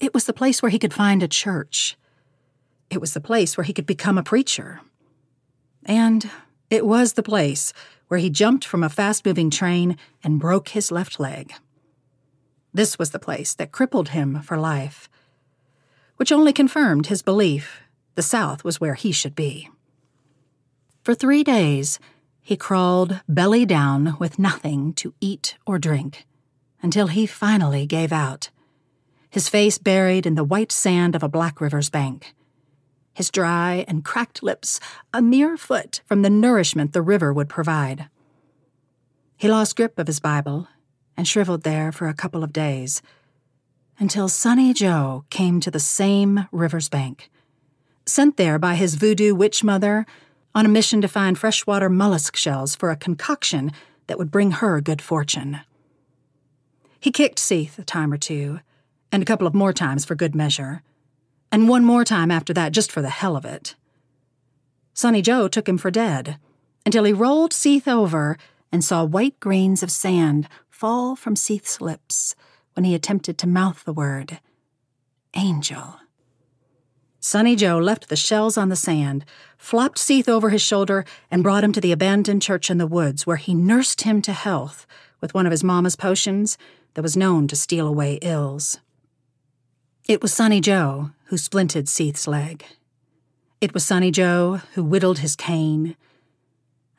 It 0.00 0.14
was 0.14 0.24
the 0.24 0.32
place 0.32 0.62
where 0.62 0.70
he 0.70 0.78
could 0.78 0.94
find 0.94 1.22
a 1.22 1.28
church. 1.28 1.98
It 2.88 2.98
was 2.98 3.12
the 3.12 3.20
place 3.20 3.58
where 3.58 3.64
he 3.64 3.74
could 3.74 3.84
become 3.84 4.16
a 4.16 4.22
preacher. 4.22 4.80
And 5.84 6.30
it 6.70 6.86
was 6.86 7.12
the 7.12 7.22
place 7.22 7.74
where 8.08 8.20
he 8.20 8.30
jumped 8.30 8.64
from 8.64 8.82
a 8.82 8.88
fast 8.88 9.26
moving 9.26 9.50
train 9.50 9.98
and 10.24 10.40
broke 10.40 10.70
his 10.70 10.90
left 10.90 11.20
leg. 11.20 11.52
This 12.76 12.98
was 12.98 13.08
the 13.08 13.18
place 13.18 13.54
that 13.54 13.72
crippled 13.72 14.10
him 14.10 14.42
for 14.42 14.58
life, 14.58 15.08
which 16.18 16.30
only 16.30 16.52
confirmed 16.52 17.06
his 17.06 17.22
belief 17.22 17.80
the 18.16 18.22
South 18.22 18.64
was 18.64 18.78
where 18.78 18.92
he 18.92 19.12
should 19.12 19.34
be. 19.34 19.70
For 21.02 21.14
three 21.14 21.42
days, 21.42 21.98
he 22.42 22.54
crawled 22.54 23.22
belly 23.26 23.64
down 23.64 24.18
with 24.18 24.38
nothing 24.38 24.92
to 24.92 25.14
eat 25.22 25.56
or 25.64 25.78
drink 25.78 26.26
until 26.82 27.06
he 27.06 27.24
finally 27.24 27.86
gave 27.86 28.12
out, 28.12 28.50
his 29.30 29.48
face 29.48 29.78
buried 29.78 30.26
in 30.26 30.34
the 30.34 30.44
white 30.44 30.70
sand 30.70 31.16
of 31.16 31.22
a 31.22 31.30
Black 31.30 31.62
River's 31.62 31.88
bank 31.88 32.34
his 33.14 33.30
dry 33.30 33.86
and 33.88 34.04
cracked 34.04 34.42
lips 34.42 34.80
a 35.14 35.22
mere 35.22 35.56
foot 35.56 36.02
from 36.04 36.20
the 36.20 36.28
nourishment 36.28 36.92
the 36.92 37.00
river 37.00 37.32
would 37.32 37.48
provide. 37.48 38.10
He 39.38 39.48
lost 39.48 39.76
grip 39.76 39.98
of 39.98 40.06
his 40.06 40.20
Bible 40.20 40.68
and 41.16 41.26
shriveled 41.26 41.62
there 41.62 41.92
for 41.92 42.08
a 42.08 42.14
couple 42.14 42.44
of 42.44 42.52
days, 42.52 43.02
until 43.98 44.28
Sonny 44.28 44.72
Joe 44.72 45.24
came 45.30 45.60
to 45.60 45.70
the 45.70 45.80
same 45.80 46.46
river's 46.52 46.88
bank, 46.88 47.30
sent 48.04 48.36
there 48.36 48.58
by 48.58 48.74
his 48.74 48.96
voodoo 48.96 49.34
witch 49.34 49.64
mother 49.64 50.06
on 50.54 50.66
a 50.66 50.70
mission 50.70 51.00
to 51.00 51.08
find 51.08 51.38
freshwater 51.38 51.88
mollusk 51.88 52.36
shells 52.36 52.76
for 52.76 52.90
a 52.90 52.96
concoction 52.96 53.72
that 54.06 54.18
would 54.18 54.30
bring 54.30 54.52
her 54.52 54.80
good 54.80 55.02
fortune. 55.02 55.60
He 57.00 57.10
kicked 57.10 57.38
Seath 57.38 57.78
a 57.78 57.84
time 57.84 58.12
or 58.12 58.18
two, 58.18 58.60
and 59.12 59.22
a 59.22 59.26
couple 59.26 59.46
of 59.46 59.54
more 59.54 59.72
times 59.72 60.04
for 60.04 60.14
good 60.14 60.34
measure 60.34 60.82
and 61.52 61.68
one 61.68 61.84
more 61.84 62.04
time 62.04 62.30
after 62.30 62.52
that 62.52 62.72
just 62.72 62.90
for 62.92 63.00
the 63.00 63.10
hell 63.10 63.36
of 63.36 63.44
it. 63.44 63.74
Sonny 64.92 65.22
Joe 65.22 65.48
took 65.48 65.68
him 65.68 65.78
for 65.78 65.90
dead 65.90 66.38
until 66.84 67.04
he 67.04 67.12
rolled 67.12 67.52
Seath 67.52 67.88
over 67.88 68.36
and 68.72 68.84
saw 68.84 69.04
white 69.04 69.38
grains 69.40 69.82
of 69.82 69.90
sand 69.90 70.48
fall 70.76 71.16
from 71.16 71.34
Seath's 71.34 71.80
lips 71.80 72.34
when 72.74 72.84
he 72.84 72.94
attempted 72.94 73.38
to 73.38 73.46
mouth 73.46 73.82
the 73.86 73.94
word 73.94 74.40
angel. 75.34 76.00
Sonny 77.18 77.56
Joe 77.56 77.78
left 77.78 78.10
the 78.10 78.14
shells 78.14 78.58
on 78.58 78.68
the 78.68 78.76
sand, 78.76 79.24
flopped 79.56 79.96
Seath 79.96 80.28
over 80.28 80.50
his 80.50 80.60
shoulder, 80.60 81.06
and 81.30 81.42
brought 81.42 81.64
him 81.64 81.72
to 81.72 81.80
the 81.80 81.92
abandoned 81.92 82.42
church 82.42 82.68
in 82.68 82.76
the 82.76 82.86
woods 82.86 83.26
where 83.26 83.38
he 83.38 83.54
nursed 83.54 84.02
him 84.02 84.20
to 84.20 84.34
health 84.34 84.86
with 85.22 85.32
one 85.32 85.46
of 85.46 85.50
his 85.50 85.64
mama's 85.64 85.96
potions 85.96 86.58
that 86.92 87.00
was 87.00 87.16
known 87.16 87.48
to 87.48 87.56
steal 87.56 87.88
away 87.88 88.18
ills. 88.20 88.78
It 90.06 90.20
was 90.20 90.34
Sonny 90.34 90.60
Joe 90.60 91.12
who 91.28 91.36
splinted 91.36 91.88
Seath's 91.88 92.28
leg. 92.28 92.66
It 93.62 93.72
was 93.72 93.82
Sonny 93.82 94.10
Joe 94.10 94.60
who 94.74 94.84
whittled 94.84 95.20
his 95.20 95.36
cane. 95.36 95.96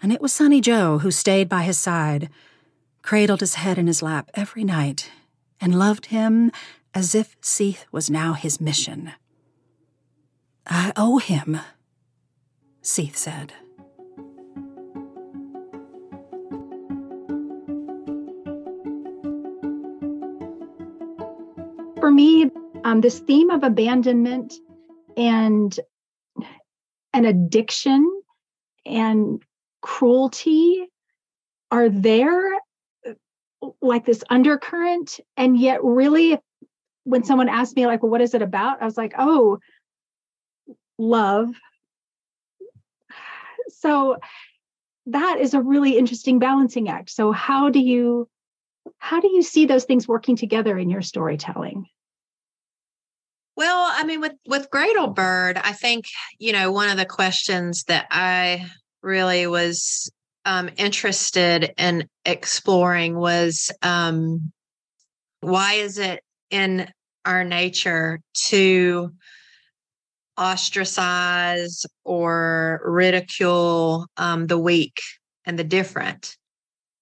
And 0.01 0.11
it 0.11 0.19
was 0.19 0.33
Sonny 0.33 0.61
Joe 0.61 0.97
who 0.97 1.11
stayed 1.11 1.47
by 1.47 1.61
his 1.61 1.77
side, 1.77 2.31
cradled 3.07 3.39
his 3.39 3.53
head 3.53 3.77
in 3.77 3.87
his 3.87 4.03
lap 4.03 4.29
every 4.33 4.65
night, 4.65 5.09
and 5.61 5.79
loved 5.79 6.07
him 6.07 6.51
as 6.93 7.15
if 7.15 7.37
Seath 7.39 7.85
was 7.89 8.09
now 8.09 8.33
his 8.33 8.59
mission. 8.59 9.13
I 10.65 10.91
owe 10.97 11.17
him, 11.17 11.57
Seath 12.81 13.15
said. 13.15 13.53
For 22.01 22.11
me, 22.11 22.51
um, 22.83 22.99
this 22.99 23.19
theme 23.19 23.49
of 23.51 23.63
abandonment 23.63 24.53
and 25.15 25.79
an 27.13 27.23
addiction 27.23 28.21
and 28.85 29.41
cruelty 29.81 30.89
are 31.71 31.87
there 31.87 32.56
like 33.81 34.05
this 34.05 34.23
undercurrent 34.29 35.19
and 35.35 35.57
yet 35.57 35.83
really 35.83 36.37
when 37.03 37.23
someone 37.23 37.49
asked 37.49 37.75
me 37.75 37.87
like 37.87 38.03
well 38.03 38.11
what 38.11 38.21
is 38.21 38.33
it 38.33 38.41
about? 38.41 38.81
I 38.81 38.85
was 38.85 38.97
like 38.97 39.13
oh 39.17 39.59
love. 40.97 41.49
So 43.69 44.17
that 45.07 45.39
is 45.39 45.53
a 45.53 45.61
really 45.61 45.97
interesting 45.97 46.39
balancing 46.39 46.87
act. 46.87 47.09
So 47.09 47.31
how 47.31 47.69
do 47.69 47.79
you 47.79 48.29
how 48.97 49.19
do 49.19 49.27
you 49.27 49.43
see 49.43 49.65
those 49.65 49.83
things 49.83 50.07
working 50.07 50.35
together 50.35 50.77
in 50.77 50.89
your 50.89 51.01
storytelling? 51.01 51.85
Well 53.55 53.87
i 53.91 54.03
mean 54.03 54.21
with 54.21 54.33
with 54.47 54.69
Gradle 54.69 55.13
Bird 55.13 55.57
i 55.57 55.73
think 55.73 56.05
you 56.39 56.53
know 56.53 56.71
one 56.71 56.89
of 56.89 56.97
the 56.97 57.05
questions 57.05 57.83
that 57.87 58.07
i 58.11 58.69
really 59.01 59.47
was 59.47 60.11
um, 60.47 60.69
interested 60.77 61.73
in 61.77 62.07
exploring 62.23 63.17
was 63.17 63.69
um, 63.81 64.53
why 65.41 65.73
is 65.73 65.97
it 65.97 66.23
in 66.49 66.89
our 67.25 67.43
nature 67.43 68.21
to 68.45 69.12
ostracize 70.38 71.86
or 72.05 72.79
ridicule 72.86 74.07
um, 74.15 74.47
the 74.47 74.57
weak 74.57 74.97
and 75.45 75.60
the 75.60 75.65
different. 75.65 76.38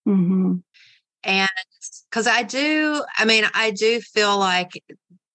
Mm-hmm. 0.08 0.56
And 1.24 1.50
because 2.10 2.26
I 2.26 2.42
do, 2.42 3.04
I 3.16 3.26
mean, 3.26 3.44
I 3.54 3.72
do 3.72 4.02
feel 4.02 4.40
like 4.40 4.72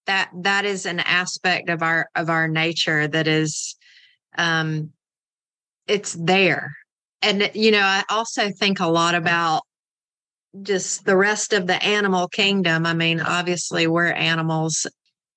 that 0.07 0.31
that 0.35 0.64
is 0.64 0.85
an 0.85 0.99
aspect 0.99 1.68
of 1.68 1.83
our 1.83 2.09
of 2.16 2.29
our 2.29 2.49
nature 2.49 3.07
that 3.07 3.29
is 3.29 3.77
um 4.37 4.90
it's 5.87 6.14
there 6.14 6.75
and 7.22 7.50
you 7.54 7.70
know 7.70 7.83
i 7.83 8.04
also 8.09 8.50
think 8.50 8.80
a 8.80 8.87
lot 8.87 9.14
about 9.14 9.62
just 10.62 11.04
the 11.04 11.16
rest 11.16 11.52
of 11.52 11.66
the 11.66 11.83
animal 11.83 12.28
kingdom. 12.28 12.87
I 12.87 12.94
mean 12.94 13.20
obviously 13.20 13.87
we're 13.87 14.06
animals. 14.06 14.87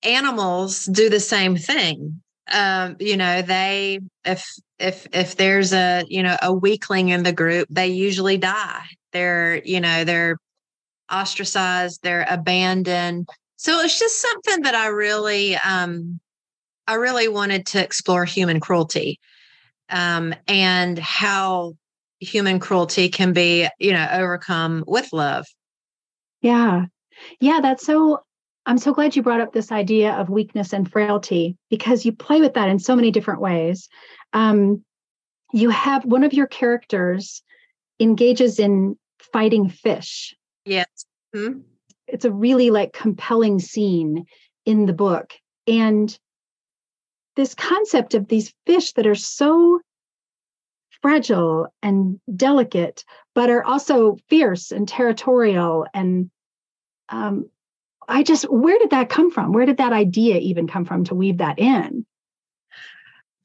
Animals 0.02 0.84
do 0.84 1.08
the 1.08 1.20
same 1.20 1.56
thing. 1.56 2.20
Um, 2.52 2.96
you 3.00 3.16
know 3.16 3.40
they 3.42 4.00
if 4.24 4.46
if 4.78 5.06
if 5.12 5.36
there's 5.36 5.72
a 5.72 6.04
you 6.08 6.22
know 6.22 6.36
a 6.42 6.52
weakling 6.52 7.08
in 7.08 7.22
the 7.22 7.32
group 7.32 7.68
they 7.70 7.88
usually 7.88 8.36
die. 8.36 8.84
They're 9.12 9.62
you 9.64 9.80
know 9.80 10.04
they're 10.04 10.36
ostracized 11.10 12.00
they're 12.02 12.26
abandoned. 12.28 13.28
So 13.56 13.80
it's 13.80 13.98
just 13.98 14.20
something 14.20 14.62
that 14.62 14.74
i 14.74 14.88
really 14.88 15.56
um 15.56 16.20
i 16.86 16.94
really 16.94 17.28
wanted 17.28 17.66
to 17.66 17.82
explore 17.82 18.24
human 18.24 18.60
cruelty 18.60 19.18
um 19.90 20.34
and 20.48 20.98
how 20.98 21.74
human 22.20 22.58
cruelty 22.58 23.08
can 23.08 23.32
be 23.32 23.68
you 23.78 23.92
know 23.92 24.08
overcome 24.12 24.84
with 24.86 25.12
love 25.12 25.46
yeah 26.40 26.84
yeah 27.40 27.60
that's 27.60 27.84
so 27.84 28.20
I'm 28.66 28.78
so 28.78 28.94
glad 28.94 29.14
you 29.14 29.22
brought 29.22 29.40
up 29.40 29.52
this 29.52 29.70
idea 29.70 30.12
of 30.12 30.30
weakness 30.30 30.72
and 30.72 30.90
frailty 30.90 31.56
because 31.68 32.06
you 32.06 32.12
play 32.12 32.40
with 32.40 32.54
that 32.54 32.68
in 32.68 32.78
so 32.78 32.96
many 32.96 33.10
different 33.10 33.40
ways. 33.40 33.88
Um, 34.32 34.82
you 35.52 35.70
have 35.70 36.04
one 36.04 36.24
of 36.24 36.32
your 36.32 36.46
characters 36.46 37.42
engages 38.00 38.58
in 38.58 38.96
fighting 39.32 39.68
fish. 39.68 40.34
Yes. 40.64 40.86
Mm-hmm. 41.34 41.60
It's 42.06 42.24
a 42.24 42.32
really 42.32 42.70
like 42.70 42.92
compelling 42.92 43.58
scene 43.60 44.24
in 44.64 44.86
the 44.86 44.92
book. 44.92 45.34
And 45.66 46.16
this 47.36 47.54
concept 47.54 48.14
of 48.14 48.28
these 48.28 48.52
fish 48.66 48.92
that 48.92 49.06
are 49.06 49.14
so 49.14 49.80
fragile 51.02 51.68
and 51.82 52.20
delicate, 52.34 53.04
but 53.34 53.50
are 53.50 53.64
also 53.64 54.16
fierce 54.28 54.70
and 54.70 54.88
territorial 54.88 55.86
and 55.92 56.30
um, 57.10 57.50
I 58.08 58.22
just, 58.22 58.50
where 58.50 58.78
did 58.78 58.90
that 58.90 59.08
come 59.08 59.30
from? 59.30 59.52
Where 59.52 59.66
did 59.66 59.78
that 59.78 59.92
idea 59.92 60.38
even 60.38 60.66
come 60.66 60.84
from 60.84 61.04
to 61.04 61.14
weave 61.14 61.38
that 61.38 61.58
in? 61.58 62.04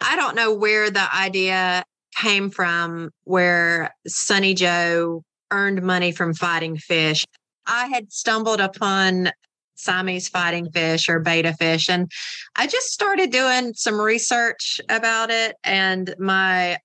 I 0.02 0.15
don't 0.15 0.36
know 0.36 0.54
where 0.54 0.89
the 0.89 1.15
idea 1.15 1.84
came 2.15 2.49
from 2.49 3.12
where 3.23 3.93
Sonny 4.08 4.54
Joe 4.54 5.23
earned 5.52 5.82
money 5.82 6.12
from 6.12 6.34
fighting 6.34 6.78
fish. 6.78 7.25
I 7.65 7.88
had 7.88 8.12
stumbled 8.12 8.60
upon 8.60 9.32
Siamese 9.80 10.30
fighting 10.30 10.70
fish 10.72 11.10
or 11.10 11.20
betta 11.20 11.54
fish, 11.54 11.89
and 11.89 12.12
I 12.56 12.68
just 12.68 12.88
started 12.88 13.32
doing 13.32 13.74
some 13.74 14.00
research 14.00 14.82
about 14.89 15.30
it. 15.32 15.56
And 15.63 16.13
my, 16.20 16.78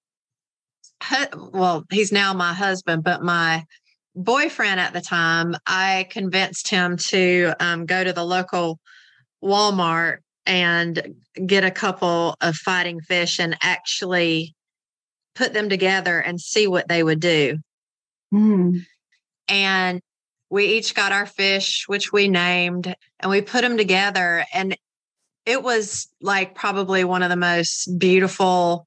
well, 1.53 1.85
he's 1.91 2.13
now 2.13 2.33
my 2.33 2.53
husband, 2.53 3.05
but 3.05 3.23
my 3.23 3.65
boyfriend 4.15 4.81
at 4.81 4.93
the 4.93 5.01
time, 5.01 5.57
I 5.67 6.07
convinced 6.11 6.69
him 6.69 6.97
to 6.97 7.53
um, 7.61 7.87
go 7.87 8.05
to 8.05 8.13
the 8.13 8.25
local 8.25 8.79
Walmart 9.43 10.19
and 10.47 11.15
get 11.47 11.65
a 11.65 11.71
couple 11.71 12.37
of 12.41 12.55
fighting 12.55 13.01
fish 13.01 13.39
and 13.41 13.57
actually 13.61 14.55
put 15.35 15.53
them 15.53 15.69
together 15.69 16.19
and 16.19 16.41
see 16.41 16.67
what 16.67 16.89
they 16.89 17.03
would 17.03 17.21
do. 17.21 17.59
Mm. 18.33 18.81
And 19.49 20.01
we 20.55 20.67
each 20.67 20.95
got 20.95 21.11
our 21.11 21.27
fish, 21.27 21.89
which 21.89 22.13
we 22.13 22.29
named, 22.29 22.95
and 23.19 23.29
we 23.29 23.41
put 23.41 23.63
them 23.63 23.77
together. 23.77 24.47
And 24.55 24.77
it 25.45 25.65
was 25.65 26.07
like 26.23 26.55
probably 26.55 27.03
one 27.03 27.25
of 27.25 27.29
the 27.29 27.35
most 27.35 27.99
beautiful, 27.99 28.87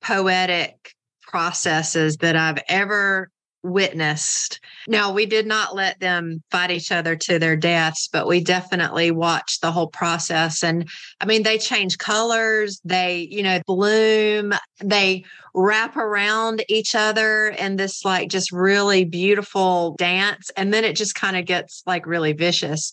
poetic 0.00 0.94
processes 1.20 2.16
that 2.16 2.36
I've 2.36 2.62
ever 2.70 3.28
witnessed. 3.64 4.60
Now, 4.86 5.12
we 5.12 5.26
did 5.26 5.46
not 5.46 5.74
let 5.74 5.98
them 5.98 6.42
fight 6.50 6.70
each 6.70 6.92
other 6.92 7.16
to 7.16 7.38
their 7.38 7.56
deaths, 7.56 8.08
but 8.12 8.28
we 8.28 8.44
definitely 8.44 9.10
watched 9.10 9.62
the 9.62 9.72
whole 9.72 9.88
process. 9.88 10.62
And 10.62 10.88
I 11.20 11.24
mean, 11.24 11.42
they 11.42 11.58
change 11.58 11.98
colors, 11.98 12.80
they, 12.84 13.26
you 13.30 13.42
know, 13.42 13.60
bloom, 13.66 14.52
they 14.82 15.24
wrap 15.54 15.96
around 15.96 16.62
each 16.68 16.94
other 16.94 17.48
in 17.48 17.76
this 17.76 18.04
like 18.04 18.28
just 18.28 18.52
really 18.52 19.04
beautiful 19.04 19.96
dance. 19.98 20.50
And 20.56 20.72
then 20.72 20.84
it 20.84 20.94
just 20.94 21.14
kind 21.14 21.36
of 21.36 21.46
gets 21.46 21.82
like 21.86 22.06
really 22.06 22.34
vicious. 22.34 22.92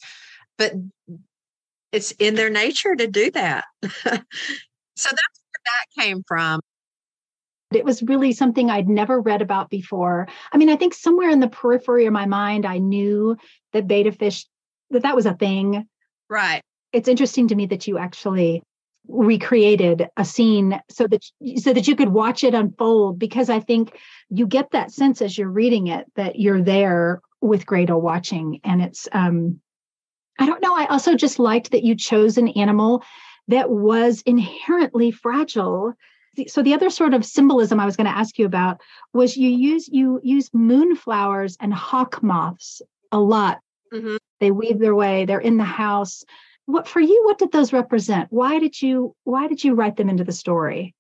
But 0.58 0.74
it's 1.92 2.12
in 2.12 2.36
their 2.36 2.50
nature 2.50 2.96
to 2.96 3.08
do 3.08 3.30
that. 3.32 3.66
so 3.84 3.90
that's 4.06 4.26
where 4.96 5.62
that 5.66 6.02
came 6.02 6.24
from. 6.26 6.62
It 7.72 7.86
was 7.86 8.04
really 8.04 8.34
something 8.34 8.70
I'd 8.70 8.90
never 8.90 9.20
read 9.20 9.42
about 9.42 9.70
before. 9.70 10.28
I 10.52 10.58
mean, 10.58 10.70
I 10.70 10.76
think 10.76 10.94
somewhere 10.94 11.30
in 11.30 11.40
the 11.40 11.48
periphery 11.48 12.06
of 12.06 12.14
my 12.14 12.26
mind, 12.26 12.66
I 12.66 12.78
knew 12.78 13.38
that 13.74 13.88
betta 13.88 14.12
fish, 14.12 14.46
that 14.90 15.04
that 15.04 15.16
was 15.16 15.26
a 15.26 15.34
thing. 15.34 15.88
Right. 16.30 16.62
It's 16.94 17.08
interesting 17.08 17.48
to 17.48 17.56
me 17.56 17.68
that 17.68 17.88
you 17.88 17.98
actually 17.98 18.64
recreated 19.08 20.08
a 20.16 20.24
scene 20.24 20.80
so 20.90 21.08
that 21.08 21.24
so 21.58 21.74
that 21.74 21.88
you 21.88 21.96
could 21.96 22.10
watch 22.10 22.44
it 22.44 22.54
unfold 22.54 23.18
because 23.18 23.50
I 23.50 23.60
think 23.60 23.98
you 24.30 24.46
get 24.46 24.72
that 24.72 24.92
sense 24.92 25.22
as 25.22 25.38
you're 25.38 25.50
reading 25.50 25.88
it 25.88 26.06
that 26.16 26.40
you're 26.40 26.62
there 26.62 27.22
with 27.42 27.66
Gradle 27.66 28.02
watching 28.02 28.60
and 28.64 28.82
it's 28.82 29.08
um 29.12 29.60
I 30.40 30.46
don't 30.46 30.62
know 30.62 30.76
I 30.76 30.86
also 30.86 31.16
just 31.16 31.40
liked 31.40 31.72
that 31.72 31.84
you 31.84 31.96
chose 31.96 32.38
an 32.38 32.50
animal 32.50 33.04
that 33.48 33.70
was 33.70 34.22
inherently 34.22 35.12
fragile 35.12 35.94
so 36.48 36.64
the 36.64 36.74
other 36.74 36.90
sort 36.90 37.14
of 37.14 37.26
symbolism 37.26 37.80
I 37.80 37.86
was 37.86 37.98
going 37.98 38.08
to 38.08 38.18
ask 38.18 38.38
you 38.40 38.46
about 38.46 38.82
was 39.14 39.36
you 39.36 39.50
use 39.50 39.88
you 39.90 40.20
use 40.24 40.50
moonflowers 40.52 41.58
and 41.60 41.74
hawk 41.74 42.24
moths 42.24 42.82
a 43.12 43.20
lot. 43.20 43.60
Mm-hmm. 43.94 44.18
They 44.40 44.52
weave 44.52 44.80
their 44.80 44.96
way. 44.96 45.26
They're 45.26 45.40
in 45.40 45.58
the 45.58 45.64
house. 45.64 46.24
What 46.66 46.88
for 46.88 47.02
you? 47.02 47.24
What 47.26 47.38
did 47.38 47.52
those 47.52 47.74
represent? 47.74 48.28
Why 48.32 48.60
did 48.60 48.82
you 48.82 49.16
Why 49.24 49.48
did 49.48 49.64
you 49.64 49.74
write 49.74 49.98
them 49.98 50.10
into 50.10 50.24
the 50.24 50.32
story? 50.32 50.96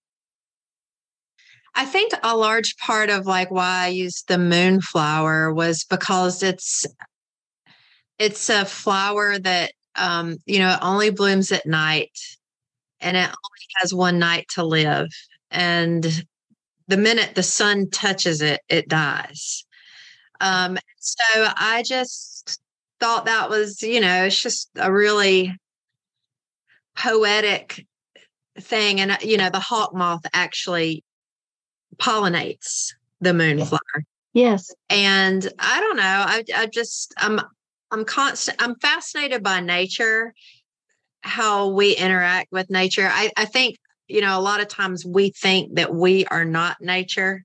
I 1.73 1.85
think 1.85 2.11
a 2.21 2.35
large 2.35 2.75
part 2.77 3.09
of 3.09 3.25
like 3.25 3.49
why 3.49 3.85
I 3.85 3.87
used 3.87 4.27
the 4.27 4.37
moonflower 4.37 5.53
was 5.53 5.85
because 5.85 6.43
it's 6.43 6.85
it's 8.19 8.49
a 8.49 8.65
flower 8.65 9.39
that 9.39 9.71
um, 9.95 10.37
you 10.45 10.59
know 10.59 10.77
only 10.81 11.09
blooms 11.09 11.51
at 11.51 11.65
night 11.65 12.11
and 13.01 13.17
it 13.17 13.21
only 13.25 13.67
has 13.79 13.93
one 13.93 14.19
night 14.19 14.47
to 14.55 14.63
live. 14.63 15.09
And 15.49 16.25
the 16.87 16.97
minute 16.97 17.35
the 17.35 17.43
sun 17.43 17.89
touches 17.89 18.41
it, 18.41 18.61
it 18.69 18.87
dies. 18.87 19.65
Um, 20.39 20.77
so 20.99 21.23
I 21.35 21.83
just 21.85 22.59
thought 22.99 23.25
that 23.25 23.49
was, 23.49 23.81
you 23.81 23.99
know, 23.99 24.25
it's 24.25 24.41
just 24.41 24.69
a 24.75 24.91
really 24.91 25.55
poetic 26.95 27.85
thing. 28.59 28.99
And, 28.99 29.17
you 29.21 29.37
know, 29.37 29.49
the 29.49 29.59
hawk 29.59 29.93
moth 29.93 30.25
actually 30.33 31.03
pollinates 31.97 32.93
the 33.19 33.33
moonflower. 33.33 33.79
Yes. 34.33 34.73
And 34.89 35.47
I 35.59 35.79
don't 35.79 35.97
know. 35.97 36.03
I, 36.03 36.43
I 36.55 36.65
just, 36.67 37.13
I'm, 37.17 37.39
I'm 37.91 38.05
constant, 38.05 38.61
I'm 38.61 38.75
fascinated 38.75 39.43
by 39.43 39.59
nature, 39.59 40.33
how 41.21 41.69
we 41.69 41.95
interact 41.95 42.51
with 42.51 42.69
nature. 42.69 43.09
I, 43.11 43.31
I 43.37 43.45
think, 43.45 43.77
you 44.07 44.21
know, 44.21 44.37
a 44.37 44.41
lot 44.41 44.61
of 44.61 44.67
times 44.67 45.05
we 45.05 45.31
think 45.31 45.75
that 45.75 45.93
we 45.93 46.25
are 46.25 46.45
not 46.45 46.77
nature 46.81 47.43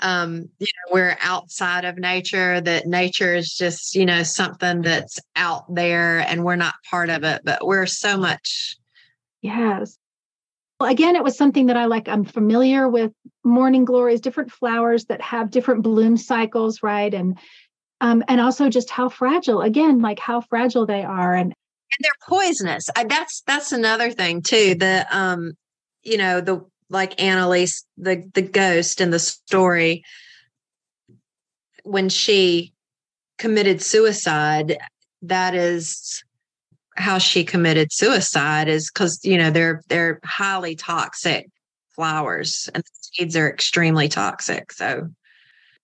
um, 0.00 0.48
you 0.58 0.66
know, 0.66 0.94
we're 0.94 1.16
outside 1.20 1.84
of 1.84 1.98
nature, 1.98 2.60
that 2.60 2.86
nature 2.86 3.34
is 3.34 3.54
just, 3.54 3.94
you 3.94 4.06
know, 4.06 4.22
something 4.22 4.82
that's 4.82 5.18
out 5.36 5.72
there 5.74 6.20
and 6.20 6.44
we're 6.44 6.56
not 6.56 6.74
part 6.88 7.10
of 7.10 7.22
it, 7.22 7.42
but 7.44 7.66
we're 7.66 7.86
so 7.86 8.16
much. 8.16 8.76
Yes. 9.42 9.96
Well, 10.78 10.90
again, 10.90 11.16
it 11.16 11.24
was 11.24 11.36
something 11.36 11.66
that 11.66 11.76
I 11.76 11.84
like. 11.84 12.08
I'm 12.08 12.24
familiar 12.24 12.88
with 12.88 13.12
morning 13.44 13.84
glories, 13.84 14.20
different 14.20 14.50
flowers 14.50 15.04
that 15.06 15.20
have 15.20 15.50
different 15.50 15.82
bloom 15.82 16.16
cycles, 16.16 16.82
right? 16.82 17.12
And 17.12 17.38
um, 18.02 18.24
and 18.28 18.40
also 18.40 18.70
just 18.70 18.88
how 18.88 19.10
fragile, 19.10 19.60
again, 19.60 20.00
like 20.00 20.18
how 20.18 20.40
fragile 20.40 20.86
they 20.86 21.04
are. 21.04 21.34
And 21.34 21.52
and 21.92 22.04
they're 22.04 22.28
poisonous. 22.28 22.88
I, 22.96 23.04
that's 23.04 23.42
that's 23.46 23.72
another 23.72 24.10
thing 24.10 24.42
too. 24.42 24.74
The 24.74 25.06
um, 25.10 25.52
you 26.02 26.16
know, 26.16 26.40
the 26.40 26.64
like 26.88 27.20
Annalise, 27.22 27.84
the 27.96 28.28
the 28.34 28.42
ghost 28.42 29.00
in 29.00 29.10
the 29.10 29.18
story, 29.18 30.02
when 31.82 32.08
she 32.08 32.72
committed 33.38 33.82
suicide, 33.82 34.78
that 35.22 35.54
is 35.54 36.22
how 36.96 37.18
she 37.18 37.44
committed 37.44 37.92
suicide 37.92 38.68
is 38.68 38.90
because 38.90 39.20
you 39.24 39.38
know 39.38 39.50
they're 39.50 39.82
they're 39.88 40.20
highly 40.24 40.76
toxic 40.76 41.48
flowers 41.90 42.68
and 42.74 42.82
the 42.82 42.90
seeds 43.00 43.36
are 43.36 43.48
extremely 43.48 44.08
toxic. 44.08 44.72
So 44.72 45.08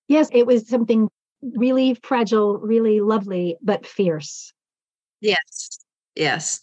yes, 0.08 0.28
it 0.32 0.46
was 0.46 0.68
something 0.68 1.08
really 1.42 1.94
fragile, 2.02 2.58
really 2.58 3.00
lovely, 3.00 3.56
but 3.62 3.86
fierce. 3.86 4.52
Yes. 5.20 5.78
Yes. 6.16 6.60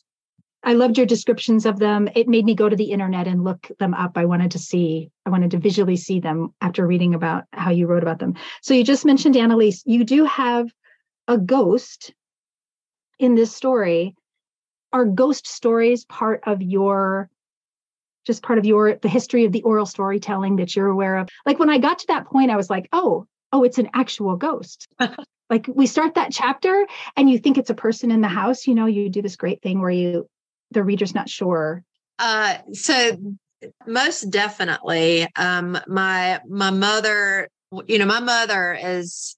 I 0.63 0.73
loved 0.73 0.97
your 0.97 1.05
descriptions 1.05 1.65
of 1.65 1.77
them. 1.77 2.07
It 2.15 2.27
made 2.27 2.45
me 2.45 2.55
go 2.55 2.69
to 2.69 2.75
the 2.75 2.91
internet 2.91 3.27
and 3.27 3.43
look 3.43 3.69
them 3.79 3.93
up. 3.93 4.17
I 4.17 4.25
wanted 4.25 4.51
to 4.51 4.59
see, 4.59 5.11
I 5.25 5.29
wanted 5.29 5.51
to 5.51 5.57
visually 5.57 5.97
see 5.97 6.19
them 6.19 6.53
after 6.61 6.87
reading 6.87 7.13
about 7.13 7.43
how 7.51 7.71
you 7.71 7.85
wrote 7.85 8.03
about 8.03 8.19
them. 8.19 8.35
So 8.61 8.73
you 8.73 8.83
just 8.83 9.05
mentioned 9.05 9.35
Annalise. 9.35 9.83
You 9.85 10.05
do 10.05 10.23
have 10.25 10.71
a 11.27 11.37
ghost 11.37 12.13
in 13.19 13.35
this 13.35 13.53
story. 13.53 14.15
Are 14.93 15.05
ghost 15.05 15.47
stories 15.47 16.05
part 16.05 16.41
of 16.45 16.61
your 16.61 17.29
just 18.25 18.41
part 18.41 18.57
of 18.57 18.65
your 18.65 18.95
the 18.95 19.09
history 19.09 19.43
of 19.43 19.51
the 19.51 19.63
oral 19.63 19.85
storytelling 19.85 20.55
that 20.57 20.75
you're 20.75 20.87
aware 20.87 21.17
of? 21.17 21.27
Like 21.45 21.59
when 21.59 21.69
I 21.69 21.77
got 21.77 21.99
to 21.99 22.07
that 22.07 22.25
point, 22.25 22.51
I 22.51 22.55
was 22.55 22.69
like, 22.69 22.87
oh, 22.93 23.27
oh, 23.51 23.63
it's 23.63 23.79
an 23.79 23.89
actual 23.93 24.37
ghost. 24.37 24.87
like 25.53 25.67
we 25.73 25.85
start 25.87 26.15
that 26.15 26.31
chapter 26.31 26.85
and 27.15 27.29
you 27.29 27.37
think 27.37 27.57
it's 27.57 27.69
a 27.69 27.75
person 27.75 28.11
in 28.11 28.21
the 28.21 28.27
house 28.27 28.67
you 28.67 28.75
know 28.75 28.85
you 28.85 29.09
do 29.09 29.21
this 29.21 29.35
great 29.35 29.61
thing 29.61 29.79
where 29.79 29.91
you 29.91 30.27
the 30.73 30.83
reader's 30.83 31.15
not 31.15 31.29
sure? 31.29 31.83
Uh, 32.19 32.57
so 32.73 33.17
most 33.87 34.29
definitely, 34.29 35.27
um, 35.37 35.77
my 35.87 36.41
my 36.47 36.69
mother, 36.69 37.49
you 37.87 37.97
know, 37.97 38.05
my 38.05 38.19
mother 38.19 38.77
is 38.79 39.35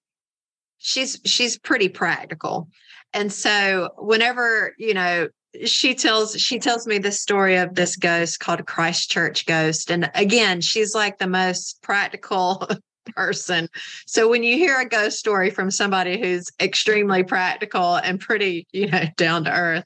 she's 0.77 1.19
she's 1.25 1.57
pretty 1.59 1.89
practical, 1.89 2.69
and 3.13 3.31
so 3.31 3.89
whenever 3.97 4.73
you 4.77 4.93
know 4.93 5.27
she 5.65 5.93
tells 5.93 6.35
she 6.35 6.59
tells 6.59 6.85
me 6.85 6.97
the 6.97 7.11
story 7.11 7.55
of 7.55 7.75
this 7.75 7.95
ghost 7.95 8.39
called 8.39 8.65
Christchurch 8.65 9.45
Ghost, 9.45 9.91
and 9.91 10.09
again, 10.15 10.61
she's 10.61 10.95
like 10.95 11.17
the 11.17 11.27
most 11.27 11.81
practical 11.81 12.67
person. 13.07 13.69
So 14.05 14.29
when 14.29 14.43
you 14.43 14.57
hear 14.57 14.79
a 14.79 14.87
ghost 14.87 15.19
story 15.19 15.49
from 15.49 15.71
somebody 15.71 16.19
who's 16.19 16.49
extremely 16.59 17.23
practical 17.23 17.95
and 17.95 18.19
pretty, 18.19 18.67
you 18.71 18.87
know, 18.87 19.03
down 19.17 19.45
to 19.45 19.51
earth, 19.51 19.85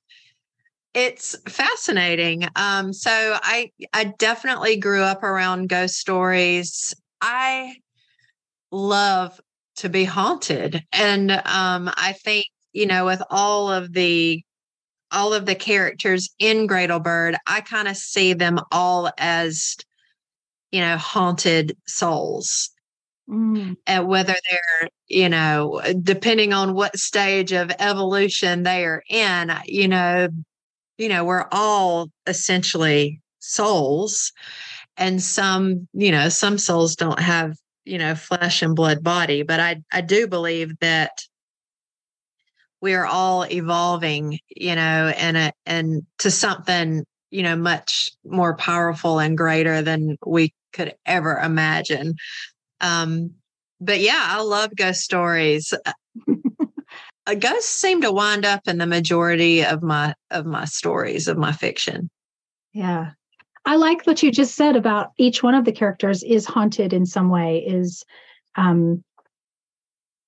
it's 0.94 1.38
fascinating. 1.48 2.48
Um, 2.56 2.94
so 2.94 3.12
I 3.12 3.72
I 3.94 4.14
definitely 4.18 4.78
grew 4.78 5.02
up 5.02 5.24
around 5.24 5.70
ghost 5.70 5.96
stories. 5.96 6.96
I 7.22 7.76
love 8.72 9.40
to 9.78 9.90
be 9.90 10.04
haunted, 10.04 10.84
and 10.92 11.32
um, 11.32 11.92
I 11.96 12.16
think 12.24 12.48
you 12.74 12.88
know 12.88 13.06
with 13.06 13.22
all 13.30 13.72
of 13.72 13.94
the 13.94 14.44
all 15.12 15.34
of 15.34 15.46
the 15.46 15.56
characters 15.56 16.30
in 16.40 16.68
Bird, 16.68 17.36
I 17.48 17.62
kind 17.62 17.88
of 17.88 17.98
see 17.98 18.34
them 18.34 18.60
all 18.72 19.12
as 19.18 19.76
you 20.72 20.82
know 20.82 20.98
haunted 20.98 21.78
souls. 21.88 22.72
Mm. 23.30 23.76
And 23.86 24.08
whether 24.08 24.36
they're, 24.50 24.90
you 25.08 25.30
know, 25.30 25.82
depending 26.02 26.52
on 26.52 26.74
what 26.74 26.98
stage 26.98 27.52
of 27.52 27.72
evolution 27.80 28.64
they 28.64 28.86
are 28.86 29.04
in, 29.08 29.54
you 29.66 29.88
know, 29.88 30.30
you 30.98 31.10
know, 31.10 31.24
we're 31.24 31.46
all 31.52 32.08
essentially 32.28 33.22
souls. 33.40 34.32
And 34.98 35.22
some, 35.22 35.88
you 35.94 36.12
know, 36.12 36.30
some 36.30 36.58
souls 36.58 36.96
don't 36.96 37.20
have, 37.20 37.56
you 37.86 37.98
know, 37.98 38.16
flesh 38.16 38.62
and 38.62 38.76
blood 38.76 39.04
body. 39.04 39.44
But 39.44 39.60
I, 39.60 39.82
I 39.92 40.02
do 40.02 40.28
believe 40.28 40.78
that 40.80 41.12
we 42.82 42.96
are 42.96 43.06
all 43.06 43.46
evolving, 43.46 44.40
you 44.50 44.76
know, 44.76 45.14
and 45.16 45.38
a, 45.38 45.54
and 45.66 46.04
to 46.20 46.32
something, 46.32 47.06
you 47.30 47.44
know, 47.44 47.56
much 47.56 48.12
more 48.26 48.56
powerful 48.56 49.20
and 49.20 49.38
greater 49.38 49.82
than 49.82 50.18
we 50.26 50.54
could 50.74 50.96
ever 51.06 51.38
imagine. 51.38 52.16
Um, 52.82 53.32
but 53.82 54.00
yeah, 54.00 54.26
I 54.30 54.42
love 54.42 54.76
ghost 54.76 55.02
stories 55.02 55.74
ghosts 57.36 57.70
seem 57.70 58.02
to 58.02 58.12
wind 58.12 58.46
up 58.46 58.68
in 58.68 58.78
the 58.78 58.88
majority 58.88 59.64
of 59.64 59.84
my 59.84 60.14
of 60.32 60.46
my 60.46 60.66
stories 60.66 61.28
of 61.28 61.38
my 61.38 61.52
fiction. 61.52 62.10
Yeah. 62.74 63.12
I 63.66 63.76
like 63.76 64.06
what 64.06 64.24
you 64.24 64.32
just 64.32 64.56
said 64.56 64.76
about 64.76 65.12
each 65.18 65.44
one 65.44 65.54
of 65.54 65.66
the 65.66 65.72
characters 65.72 66.24
is 66.24 66.46
haunted 66.46 66.94
in 66.94 67.06
some 67.06 67.30
way, 67.30 67.64
is 67.66 68.04
um 68.56 69.04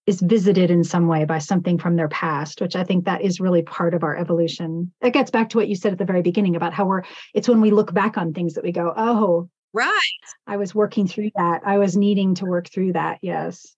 is 0.08 0.20
visited 0.20 0.72
in 0.72 0.84
some 0.84 1.08
way 1.08 1.26
by 1.26 1.38
something 1.38 1.78
from 1.78 1.96
their 1.96 2.08
past, 2.08 2.60
which 2.60 2.76
I 2.76 2.84
think 2.84 3.06
that 3.06 3.22
is 3.22 3.40
really 3.40 3.62
part 3.62 3.94
of 3.94 4.04
our 4.04 4.18
evolution. 4.18 4.92
It 5.02 5.12
gets 5.12 5.32
back 5.32 5.50
to 5.50 5.58
what 5.58 5.68
you 5.68 5.76
said 5.76 5.92
at 5.92 6.00
the 6.00 6.06
very 6.06 6.22
beginning 6.22 6.56
about 6.56 6.74
how 6.74 6.86
we're 6.86 7.04
it's 7.34 7.48
when 7.48 7.62
we 7.62 7.72
look 7.72 7.94
back 7.94 8.18
on 8.18 8.34
things 8.34 8.56
that 8.56 8.64
we 8.64 8.72
go, 8.72 8.94
oh, 8.96 9.50
right. 9.74 9.92
I 10.48 10.58
was 10.58 10.76
working 10.76 11.08
through 11.08 11.32
that. 11.36 11.62
I 11.66 11.78
was 11.78 11.96
needing 11.96 12.36
to 12.36 12.46
work 12.46 12.70
through 12.70 12.94
that. 12.94 13.20
Yes 13.22 13.76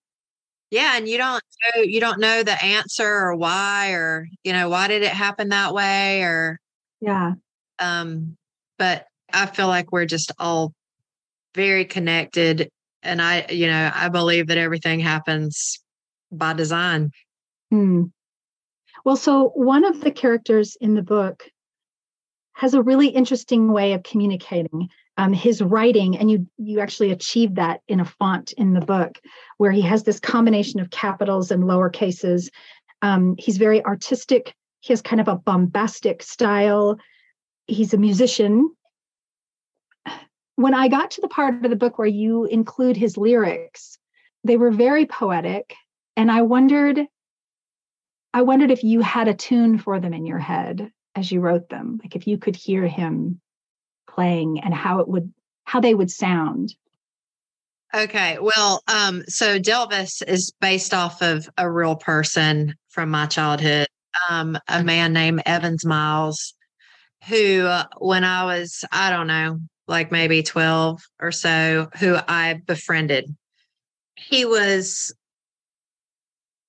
yeah 0.74 0.96
and 0.96 1.08
you 1.08 1.16
don't 1.16 1.42
know 1.76 1.82
you 1.82 2.00
don't 2.00 2.18
know 2.18 2.42
the 2.42 2.62
answer 2.62 3.06
or 3.06 3.36
why 3.36 3.92
or 3.92 4.26
you 4.42 4.52
know 4.52 4.68
why 4.68 4.88
did 4.88 5.02
it 5.02 5.12
happen 5.12 5.50
that 5.50 5.72
way 5.72 6.22
or 6.22 6.58
yeah 7.00 7.32
um 7.78 8.36
but 8.76 9.06
i 9.32 9.46
feel 9.46 9.68
like 9.68 9.92
we're 9.92 10.04
just 10.04 10.32
all 10.38 10.72
very 11.54 11.84
connected 11.84 12.68
and 13.04 13.22
i 13.22 13.46
you 13.50 13.68
know 13.68 13.90
i 13.94 14.08
believe 14.08 14.48
that 14.48 14.58
everything 14.58 14.98
happens 14.98 15.78
by 16.32 16.52
design 16.52 17.12
hmm. 17.70 18.04
well 19.04 19.16
so 19.16 19.50
one 19.54 19.84
of 19.84 20.00
the 20.00 20.10
characters 20.10 20.76
in 20.80 20.94
the 20.94 21.02
book 21.02 21.44
has 22.54 22.74
a 22.74 22.82
really 22.82 23.08
interesting 23.08 23.72
way 23.72 23.92
of 23.92 24.02
communicating 24.02 24.88
um, 25.16 25.32
his 25.32 25.62
writing 25.62 26.16
and 26.16 26.30
you 26.30 26.46
you 26.58 26.80
actually 26.80 27.12
achieve 27.12 27.54
that 27.54 27.80
in 27.88 28.00
a 28.00 28.04
font 28.04 28.52
in 28.52 28.74
the 28.74 28.80
book 28.80 29.20
where 29.58 29.70
he 29.70 29.82
has 29.82 30.02
this 30.02 30.20
combination 30.20 30.80
of 30.80 30.90
capitals 30.90 31.50
and 31.50 31.66
lower 31.66 31.88
cases. 31.88 32.50
Um, 33.02 33.36
he's 33.38 33.56
very 33.56 33.84
artistic. 33.84 34.54
He 34.80 34.92
has 34.92 35.02
kind 35.02 35.20
of 35.20 35.28
a 35.28 35.36
bombastic 35.36 36.22
style. 36.22 36.98
He's 37.66 37.94
a 37.94 37.98
musician. 37.98 38.70
When 40.56 40.74
i 40.74 40.86
got 40.86 41.10
to 41.12 41.20
the 41.20 41.28
part 41.28 41.64
of 41.64 41.68
the 41.68 41.76
book 41.76 41.98
where 41.98 42.06
you 42.06 42.44
include 42.44 42.96
his 42.96 43.16
lyrics 43.16 43.98
they 44.44 44.56
were 44.56 44.70
very 44.70 45.04
poetic 45.04 45.74
and 46.16 46.30
i 46.30 46.42
wondered 46.42 47.00
i 48.32 48.42
wondered 48.42 48.70
if 48.70 48.84
you 48.84 49.00
had 49.00 49.26
a 49.26 49.34
tune 49.34 49.78
for 49.78 49.98
them 49.98 50.14
in 50.14 50.26
your 50.26 50.38
head 50.38 50.92
as 51.16 51.32
you 51.32 51.40
wrote 51.40 51.68
them 51.70 51.98
like 52.02 52.14
if 52.14 52.28
you 52.28 52.38
could 52.38 52.54
hear 52.54 52.86
him 52.86 53.40
playing 54.14 54.60
and 54.60 54.74
how 54.74 55.00
it 55.00 55.08
would 55.08 55.32
how 55.64 55.80
they 55.80 55.94
would 55.94 56.10
sound 56.10 56.74
okay 57.94 58.38
well 58.40 58.82
um 58.88 59.22
so 59.28 59.58
delvis 59.58 60.22
is 60.26 60.52
based 60.60 60.92
off 60.94 61.22
of 61.22 61.48
a 61.58 61.70
real 61.70 61.96
person 61.96 62.74
from 62.88 63.10
my 63.10 63.26
childhood 63.26 63.86
um 64.30 64.58
a 64.68 64.82
man 64.82 65.12
named 65.12 65.42
evans 65.46 65.84
miles 65.84 66.54
who, 67.28 67.62
uh, 67.62 67.84
when 67.98 68.24
I 68.24 68.44
was, 68.44 68.84
I 68.92 69.10
don't 69.10 69.26
know, 69.26 69.58
like 69.86 70.12
maybe 70.12 70.42
12 70.42 71.02
or 71.20 71.32
so, 71.32 71.88
who 71.98 72.16
I 72.28 72.60
befriended. 72.66 73.34
He 74.16 74.44
was, 74.44 75.14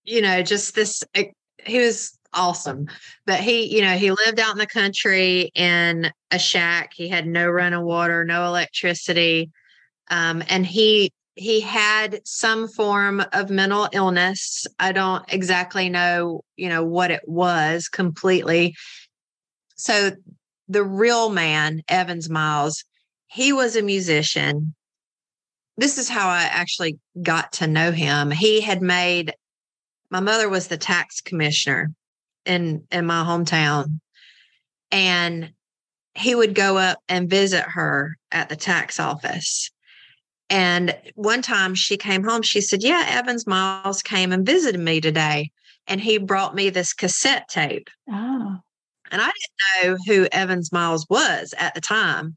you 0.04 0.22
know, 0.22 0.42
just 0.42 0.76
this, 0.76 1.04
eh, 1.14 1.26
he 1.66 1.80
was 1.80 2.18
awesome. 2.36 2.88
But 3.26 3.39
he, 3.39 3.76
you 3.76 3.82
know, 3.82 3.98
he 3.98 4.12
lived 4.12 4.39
out 4.39 4.52
in 4.52 4.58
the 4.58 4.67
country 4.67 5.52
in 5.56 6.12
a 6.32 6.38
shack. 6.38 6.91
He 6.93 7.08
had 7.08 7.26
no 7.26 7.48
running 7.48 7.84
water, 7.84 8.24
no 8.24 8.45
electricity. 8.45 9.50
Um, 10.10 10.43
and 10.50 10.65
he 10.65 11.12
he 11.36 11.60
had 11.60 12.21
some 12.24 12.67
form 12.67 13.21
of 13.34 13.50
mental 13.50 13.89
illness. 13.91 14.65
I 14.80 14.93
don't 14.93 15.26
exactly 15.28 15.89
know, 15.89 16.41
you 16.56 16.69
know, 16.69 16.86
what 16.86 17.12
it 17.12 17.24
was 17.28 17.89
completely. 17.89 18.76
So 19.76 20.12
the 20.69 20.84
real 20.84 21.30
man, 21.30 21.82
Evans 21.89 22.30
Miles, 22.30 22.86
he 23.28 23.52
was 23.52 23.76
a 23.76 23.82
musician. 23.82 24.74
This 25.76 25.98
is 25.98 26.08
how 26.08 26.30
I 26.30 26.43
actually 26.43 27.00
got 27.21 27.52
to 27.54 27.67
know 27.67 27.91
him. 27.91 28.32
He 28.32 28.62
had 28.62 28.82
made 28.82 29.34
my 30.10 30.21
mother 30.21 30.48
was 30.48 30.67
the 30.67 30.78
tax 30.78 31.19
commissioner 31.19 31.91
in 32.46 32.86
in 32.92 33.06
my 33.06 33.24
hometown 33.24 34.00
and 34.92 35.52
he 36.14 36.34
would 36.36 36.56
go 36.56 36.78
up 36.78 37.00
and 37.10 37.30
visit 37.30 37.64
her 37.64 38.18
at 38.32 38.50
the 38.50 38.56
tax 38.56 39.00
office 39.00 39.72
and 40.50 40.96
one 41.16 41.42
time 41.42 41.74
she 41.76 41.98
came 41.98 42.24
home, 42.24 42.42
she 42.42 42.62
said, 42.62 42.84
Yeah, 42.84 43.06
Evans 43.08 43.48
Miles 43.48 44.02
came 44.02 44.32
and 44.32 44.46
visited 44.46 44.80
me 44.80 45.02
today. 45.02 45.52
And 45.88 46.02
he 46.02 46.18
brought 46.18 46.56
me 46.56 46.70
this 46.70 46.94
cassette 46.94 47.48
tape. 47.48 47.90
Oh. 48.10 48.58
And 49.12 49.22
I 49.22 49.30
didn't 49.32 49.84
know 49.84 49.98
who 50.08 50.28
Evans 50.32 50.72
Miles 50.72 51.06
was 51.10 51.54
at 51.58 51.76
the 51.76 51.82
time. 51.82 52.36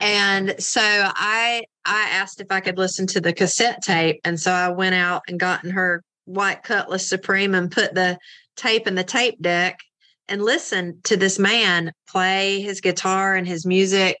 And 0.00 0.54
so 0.58 0.80
I 0.82 1.64
I 1.84 2.08
asked 2.10 2.40
if 2.40 2.48
I 2.50 2.60
could 2.60 2.78
listen 2.78 3.06
to 3.08 3.20
the 3.20 3.32
cassette 3.32 3.82
tape. 3.82 4.20
And 4.24 4.40
so 4.40 4.50
I 4.50 4.68
went 4.68 4.94
out 4.94 5.22
and 5.28 5.38
got 5.38 5.64
in 5.64 5.70
her 5.70 6.02
white 6.24 6.62
Cutlass 6.62 7.08
Supreme 7.08 7.54
and 7.54 7.70
put 7.70 7.94
the 7.94 8.18
tape 8.56 8.86
in 8.86 8.94
the 8.94 9.04
tape 9.04 9.40
deck 9.40 9.80
and 10.28 10.42
listen 10.42 11.00
to 11.04 11.16
this 11.16 11.38
man 11.38 11.92
play 12.08 12.60
his 12.60 12.80
guitar 12.80 13.34
and 13.34 13.46
his 13.46 13.66
music 13.66 14.16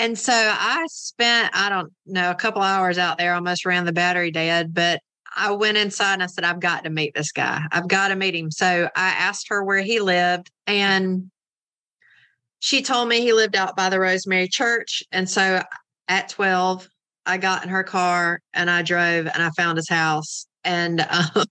and 0.00 0.18
so 0.18 0.32
I 0.32 0.86
spent, 0.88 1.50
I 1.54 1.68
don't 1.68 1.92
know, 2.06 2.30
a 2.30 2.34
couple 2.34 2.62
hours 2.62 2.96
out 2.96 3.18
there, 3.18 3.34
almost 3.34 3.66
ran 3.66 3.84
the 3.84 3.92
battery 3.92 4.30
dead, 4.30 4.72
but 4.72 5.02
I 5.36 5.50
went 5.50 5.76
inside 5.76 6.14
and 6.14 6.22
I 6.22 6.26
said, 6.26 6.42
I've 6.42 6.58
got 6.58 6.84
to 6.84 6.90
meet 6.90 7.12
this 7.14 7.32
guy. 7.32 7.60
I've 7.70 7.86
got 7.86 8.08
to 8.08 8.16
meet 8.16 8.34
him. 8.34 8.50
So 8.50 8.88
I 8.96 9.08
asked 9.10 9.48
her 9.50 9.62
where 9.62 9.82
he 9.82 10.00
lived 10.00 10.50
and 10.66 11.30
she 12.60 12.80
told 12.80 13.10
me 13.10 13.20
he 13.20 13.34
lived 13.34 13.54
out 13.54 13.76
by 13.76 13.90
the 13.90 14.00
Rosemary 14.00 14.48
Church. 14.48 15.02
And 15.12 15.28
so 15.28 15.62
at 16.08 16.30
12, 16.30 16.88
I 17.26 17.36
got 17.36 17.62
in 17.62 17.68
her 17.68 17.84
car 17.84 18.40
and 18.54 18.70
I 18.70 18.80
drove 18.80 19.26
and 19.26 19.42
I 19.42 19.50
found 19.50 19.76
his 19.76 19.88
house. 19.90 20.46
And 20.64 21.02
um, 21.02 21.44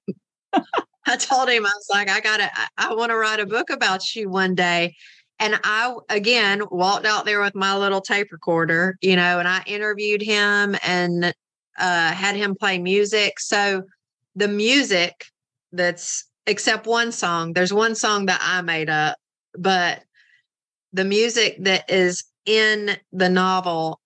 I 1.10 1.18
told 1.18 1.50
him, 1.50 1.66
I 1.66 1.72
was 1.76 1.88
like, 1.90 2.10
I 2.10 2.20
got 2.20 2.38
to, 2.38 2.52
I, 2.54 2.68
I 2.78 2.94
want 2.94 3.10
to 3.10 3.18
write 3.18 3.40
a 3.40 3.46
book 3.46 3.70
about 3.70 4.16
you 4.16 4.30
one 4.30 4.56
day. 4.56 4.96
And 5.40 5.60
I, 5.64 5.94
again, 6.10 6.62
walked 6.70 7.06
out 7.06 7.26
there 7.26 7.42
with 7.42 7.56
my 7.56 7.76
little 7.76 8.02
tape 8.02 8.32
recorder, 8.32 8.98
you 9.02 9.16
know, 9.16 9.40
and 9.40 9.48
I 9.48 9.64
interviewed 9.66 10.22
him 10.22 10.76
and 10.86 11.34
uh, 11.78 12.12
had 12.12 12.36
him 12.36 12.56
play 12.56 12.78
music. 12.78 13.40
So 13.40 13.84
the 14.36 14.50
music 14.50 15.26
that's, 15.72 16.26
except 16.46 16.86
one 16.88 17.12
song, 17.12 17.54
there's 17.54 17.74
one 17.74 17.96
song 17.96 18.26
that 18.26 18.42
I 18.44 18.62
made 18.62 18.90
up, 18.90 19.18
but 19.58 20.04
the 20.92 21.06
music 21.06 21.58
that 21.64 21.90
is 21.90 22.24
in 22.46 22.98
the 23.12 23.30
novel 23.30 24.02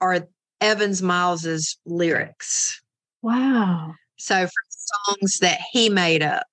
are 0.00 0.26
Evans 0.60 1.02
Miles's 1.02 1.78
lyrics. 1.86 2.82
Wow. 3.22 3.94
So 4.16 4.34
from 4.34 4.48
songs 4.84 5.38
that 5.38 5.60
he 5.72 5.88
made 5.88 6.22
up. 6.22 6.46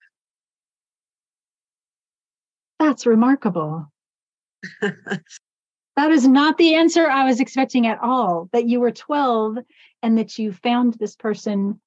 That's 2.80 3.06
remarkable. 3.06 3.91
that 4.82 6.12
is 6.12 6.28
not 6.28 6.58
the 6.58 6.76
answer 6.76 7.08
I 7.08 7.26
was 7.26 7.39
expecting 7.39 7.88
at 7.88 8.00
all. 8.02 8.50
That 8.54 8.67
you 8.67 8.80
were 8.80 8.91
12 8.91 9.58
and 10.02 10.17
that 10.17 10.38
you 10.39 10.52
found 10.52 10.96
this 10.96 11.15
person 11.15 11.80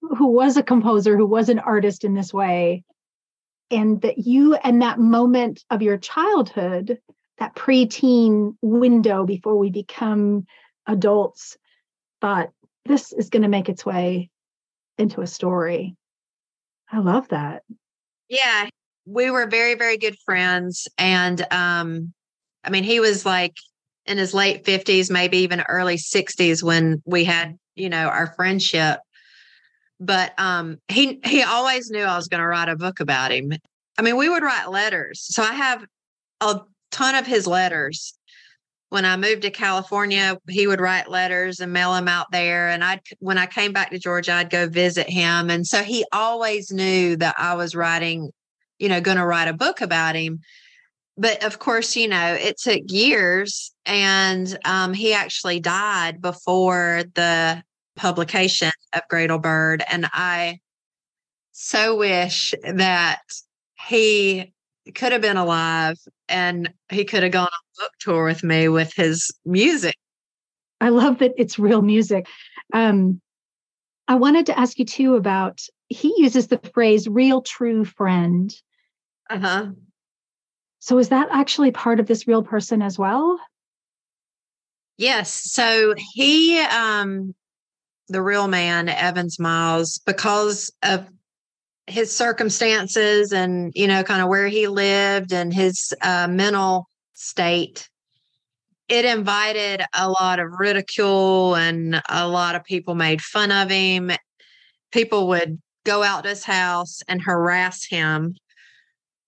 who 0.00 0.28
was 0.28 0.56
a 0.56 0.62
composer, 0.62 1.16
who 1.16 1.26
was 1.26 1.48
an 1.48 1.58
artist 1.58 2.04
in 2.04 2.14
this 2.14 2.34
way, 2.34 2.84
and 3.70 4.00
that 4.02 4.18
you 4.18 4.54
and 4.54 4.82
that 4.82 4.98
moment 4.98 5.64
of 5.70 5.82
your 5.82 5.96
childhood, 5.96 6.98
that 7.38 7.54
preteen 7.54 8.56
window 8.60 9.24
before 9.24 9.56
we 9.56 9.70
become 9.70 10.46
adults, 10.86 11.56
thought 12.20 12.50
this 12.86 13.12
is 13.12 13.30
going 13.30 13.42
to 13.42 13.48
make 13.48 13.68
its 13.68 13.86
way 13.86 14.30
into 14.98 15.20
a 15.20 15.26
story. 15.26 15.96
I 16.90 16.98
love 16.98 17.28
that. 17.28 17.62
Yeah, 18.28 18.68
we 19.06 19.30
were 19.30 19.46
very 19.46 19.74
very 19.74 19.96
good 19.96 20.16
friends 20.24 20.88
and 20.98 21.46
um 21.52 22.12
i 22.64 22.70
mean 22.70 22.84
he 22.84 23.00
was 23.00 23.26
like 23.26 23.54
in 24.06 24.18
his 24.18 24.34
late 24.34 24.64
50s 24.64 25.10
maybe 25.10 25.38
even 25.38 25.62
early 25.68 25.96
60s 25.96 26.62
when 26.62 27.02
we 27.04 27.24
had 27.24 27.56
you 27.74 27.88
know 27.88 28.08
our 28.08 28.32
friendship 28.34 29.00
but 30.00 30.32
um 30.38 30.78
he 30.88 31.20
he 31.24 31.42
always 31.42 31.90
knew 31.90 32.02
i 32.02 32.16
was 32.16 32.28
going 32.28 32.40
to 32.40 32.46
write 32.46 32.68
a 32.68 32.76
book 32.76 33.00
about 33.00 33.30
him 33.30 33.52
i 33.98 34.02
mean 34.02 34.16
we 34.16 34.28
would 34.28 34.42
write 34.42 34.70
letters 34.70 35.20
so 35.22 35.42
i 35.42 35.52
have 35.52 35.84
a 36.40 36.60
ton 36.90 37.14
of 37.14 37.26
his 37.26 37.46
letters 37.46 38.14
when 38.94 39.04
i 39.04 39.16
moved 39.16 39.42
to 39.42 39.50
california 39.50 40.38
he 40.48 40.66
would 40.66 40.80
write 40.80 41.10
letters 41.10 41.60
and 41.60 41.72
mail 41.72 41.92
them 41.92 42.08
out 42.08 42.26
there 42.32 42.68
and 42.68 42.82
i'd 42.82 43.00
when 43.18 43.38
i 43.38 43.46
came 43.46 43.72
back 43.72 43.90
to 43.90 43.98
georgia 43.98 44.32
i'd 44.32 44.50
go 44.50 44.66
visit 44.66 45.08
him 45.08 45.50
and 45.50 45.66
so 45.66 45.82
he 45.82 46.04
always 46.12 46.70
knew 46.70 47.16
that 47.16 47.34
i 47.38 47.54
was 47.54 47.74
writing 47.74 48.30
you 48.78 48.88
know, 48.88 49.00
going 49.00 49.16
to 49.16 49.26
write 49.26 49.48
a 49.48 49.54
book 49.54 49.80
about 49.80 50.14
him. 50.14 50.40
But 51.16 51.44
of 51.44 51.58
course, 51.58 51.94
you 51.96 52.08
know, 52.08 52.34
it 52.34 52.58
took 52.58 52.82
years 52.88 53.72
and 53.86 54.58
um, 54.64 54.92
he 54.92 55.14
actually 55.14 55.60
died 55.60 56.20
before 56.20 57.04
the 57.14 57.62
publication 57.96 58.72
of 58.92 59.02
Gradle 59.10 59.40
Bird. 59.40 59.84
And 59.88 60.06
I 60.12 60.58
so 61.52 61.96
wish 61.96 62.52
that 62.64 63.20
he 63.86 64.52
could 64.92 65.12
have 65.12 65.22
been 65.22 65.36
alive 65.36 65.96
and 66.28 66.72
he 66.90 67.04
could 67.04 67.22
have 67.22 67.32
gone 67.32 67.44
on 67.44 67.48
a 67.48 67.82
book 67.82 67.92
tour 68.00 68.24
with 68.24 68.44
me 68.44 68.68
with 68.68 68.92
his 68.94 69.30
music. 69.44 69.94
I 70.80 70.90
love 70.90 71.18
that 71.18 71.32
it's 71.36 71.58
real 71.58 71.82
music. 71.82 72.26
Um, 72.72 73.20
I 74.06 74.16
wanted 74.16 74.46
to 74.46 74.58
ask 74.58 74.78
you 74.78 74.84
too 74.84 75.14
about 75.14 75.60
he 75.88 76.14
uses 76.18 76.48
the 76.48 76.58
phrase 76.74 77.08
real 77.08 77.40
true 77.42 77.84
friend. 77.84 78.54
Uh-huh. 79.30 79.68
So 80.80 80.98
is 80.98 81.08
that 81.08 81.28
actually 81.30 81.70
part 81.70 82.00
of 82.00 82.06
this 82.06 82.26
real 82.26 82.42
person 82.42 82.82
as 82.82 82.98
well? 82.98 83.38
Yes. 84.98 85.32
So 85.32 85.94
he 86.12 86.60
um 86.60 87.34
the 88.08 88.20
real 88.22 88.48
man, 88.48 88.88
Evans 88.88 89.40
Miles, 89.40 89.98
because 90.04 90.70
of 90.82 91.08
his 91.86 92.14
circumstances 92.14 93.32
and 93.32 93.72
you 93.74 93.86
know 93.86 94.02
kind 94.02 94.22
of 94.22 94.28
where 94.28 94.48
he 94.48 94.68
lived 94.68 95.32
and 95.32 95.52
his 95.52 95.92
uh, 96.02 96.26
mental 96.28 96.88
state 97.12 97.88
it 98.88 99.04
invited 99.04 99.82
a 99.94 100.10
lot 100.10 100.38
of 100.38 100.52
ridicule 100.58 101.56
and 101.56 102.02
a 102.08 102.28
lot 102.28 102.54
of 102.54 102.64
people 102.64 102.94
made 102.94 103.22
fun 103.22 103.50
of 103.50 103.70
him. 103.70 104.10
People 104.92 105.28
would 105.28 105.60
go 105.84 106.02
out 106.02 106.24
to 106.24 106.30
his 106.30 106.44
house 106.44 107.00
and 107.08 107.22
harass 107.22 107.86
him 107.86 108.34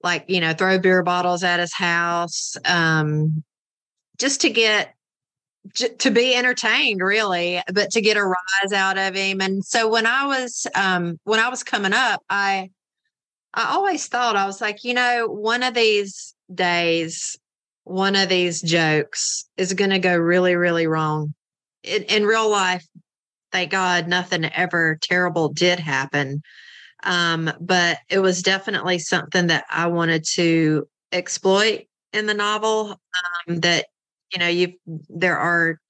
like 0.02 0.24
you 0.28 0.40
know 0.40 0.52
throw 0.52 0.78
beer 0.78 1.02
bottles 1.02 1.42
at 1.42 1.60
his 1.60 1.74
house 1.74 2.56
um 2.64 3.42
just 4.18 4.40
to 4.42 4.50
get 4.50 4.94
to 5.74 6.10
be 6.10 6.34
entertained 6.34 7.00
really 7.00 7.60
but 7.72 7.90
to 7.90 8.00
get 8.00 8.16
a 8.16 8.24
rise 8.24 8.72
out 8.72 8.98
of 8.98 9.14
him 9.14 9.40
and 9.40 9.64
so 9.64 9.88
when 9.88 10.06
i 10.06 10.26
was 10.26 10.66
um 10.74 11.18
when 11.24 11.40
i 11.40 11.48
was 11.48 11.62
coming 11.62 11.92
up 11.92 12.22
i 12.28 12.70
i 13.54 13.74
always 13.74 14.06
thought 14.06 14.36
i 14.36 14.46
was 14.46 14.60
like 14.60 14.84
you 14.84 14.94
know 14.94 15.26
one 15.28 15.62
of 15.62 15.74
these 15.74 16.34
days 16.52 17.36
one 17.84 18.16
of 18.16 18.28
these 18.28 18.60
jokes 18.60 19.48
is 19.56 19.74
going 19.74 19.90
to 19.90 19.98
go 19.98 20.16
really 20.16 20.56
really 20.56 20.86
wrong 20.86 21.34
in, 21.82 22.02
in 22.04 22.24
real 22.24 22.50
life 22.50 22.86
thank 23.52 23.70
god 23.70 24.08
nothing 24.08 24.44
ever 24.44 24.98
terrible 25.02 25.48
did 25.48 25.78
happen 25.78 26.42
um, 27.06 27.52
but 27.60 27.98
it 28.08 28.18
was 28.18 28.42
definitely 28.42 28.98
something 28.98 29.46
that 29.46 29.64
I 29.70 29.86
wanted 29.86 30.24
to 30.34 30.88
exploit 31.12 31.86
in 32.12 32.26
the 32.26 32.34
novel. 32.34 33.00
Um, 33.48 33.60
that 33.60 33.86
you 34.32 34.38
know, 34.38 34.48
you 34.48 34.74
there 35.08 35.38
are 35.38 35.80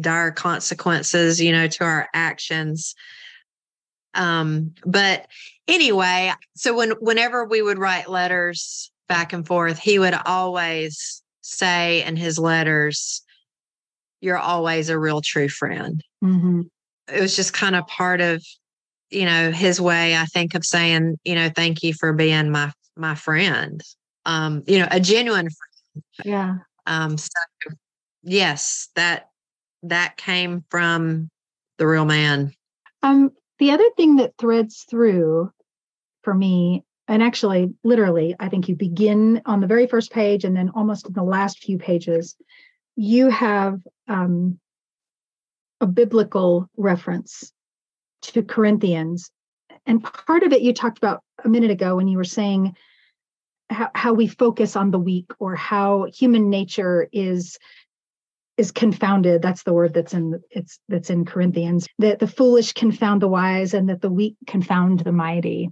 dire 0.00 0.30
consequences, 0.30 1.40
you 1.40 1.52
know, 1.52 1.66
to 1.66 1.84
our 1.84 2.08
actions. 2.14 2.94
Um, 4.14 4.74
but 4.84 5.26
anyway, 5.68 6.32
so 6.54 6.74
when 6.74 6.90
whenever 7.00 7.44
we 7.44 7.62
would 7.62 7.78
write 7.78 8.08
letters 8.08 8.90
back 9.08 9.32
and 9.32 9.46
forth, 9.46 9.78
he 9.78 9.98
would 9.98 10.14
always 10.26 11.22
say 11.42 12.04
in 12.04 12.16
his 12.16 12.38
letters, 12.38 13.22
You're 14.20 14.38
always 14.38 14.88
a 14.88 14.98
real 14.98 15.20
true 15.20 15.48
friend. 15.48 16.02
Mm-hmm. 16.22 16.62
It 17.12 17.20
was 17.20 17.36
just 17.36 17.52
kind 17.52 17.74
of 17.74 17.86
part 17.86 18.20
of, 18.20 18.44
you 19.10 19.24
know, 19.24 19.50
his 19.50 19.80
way, 19.80 20.16
I 20.16 20.26
think, 20.26 20.54
of 20.54 20.64
saying, 20.64 21.18
you 21.24 21.34
know, 21.34 21.50
thank 21.54 21.82
you 21.82 21.94
for 21.94 22.12
being 22.12 22.50
my 22.50 22.72
my 22.96 23.14
friend. 23.14 23.82
Um, 24.26 24.62
you 24.66 24.78
know, 24.78 24.88
a 24.90 25.00
genuine 25.00 25.48
friend. 25.48 26.04
Yeah. 26.24 26.54
Um, 26.86 27.18
so 27.18 27.28
yes, 28.22 28.88
that 28.96 29.30
that 29.82 30.16
came 30.16 30.64
from 30.70 31.30
the 31.78 31.86
real 31.86 32.04
man. 32.04 32.52
Um, 33.02 33.30
the 33.58 33.70
other 33.70 33.88
thing 33.96 34.16
that 34.16 34.36
threads 34.38 34.84
through 34.88 35.50
for 36.22 36.34
me, 36.34 36.84
and 37.08 37.22
actually, 37.22 37.72
literally, 37.82 38.36
I 38.38 38.48
think 38.48 38.68
you 38.68 38.76
begin 38.76 39.42
on 39.46 39.60
the 39.60 39.66
very 39.66 39.86
first 39.86 40.12
page 40.12 40.44
and 40.44 40.56
then 40.56 40.70
almost 40.74 41.06
in 41.06 41.12
the 41.14 41.22
last 41.22 41.58
few 41.58 41.78
pages, 41.78 42.36
you 42.96 43.30
have 43.30 43.80
um, 44.08 44.58
a 45.80 45.86
biblical 45.86 46.68
reference 46.76 47.52
to 48.22 48.42
Corinthians. 48.42 49.30
And 49.86 50.04
part 50.04 50.42
of 50.42 50.52
it 50.52 50.60
you 50.60 50.74
talked 50.74 50.98
about 50.98 51.22
a 51.42 51.48
minute 51.48 51.70
ago 51.70 51.96
when 51.96 52.08
you 52.08 52.18
were 52.18 52.24
saying 52.24 52.76
how, 53.70 53.90
how 53.94 54.12
we 54.12 54.26
focus 54.26 54.76
on 54.76 54.90
the 54.90 54.98
weak 54.98 55.30
or 55.38 55.54
how 55.54 56.06
human 56.12 56.50
nature 56.50 57.08
is 57.12 57.58
is 58.56 58.72
confounded. 58.72 59.40
That's 59.40 59.62
the 59.62 59.72
word 59.72 59.94
that's 59.94 60.12
in 60.12 60.40
it's 60.50 60.78
that's 60.88 61.08
in 61.08 61.24
corinthians 61.24 61.86
that 61.98 62.18
the 62.18 62.26
foolish 62.26 62.72
confound 62.72 63.22
the 63.22 63.28
wise 63.28 63.72
and 63.72 63.88
that 63.88 64.02
the 64.02 64.10
weak 64.10 64.36
confound 64.46 65.00
the 65.00 65.12
mighty. 65.12 65.70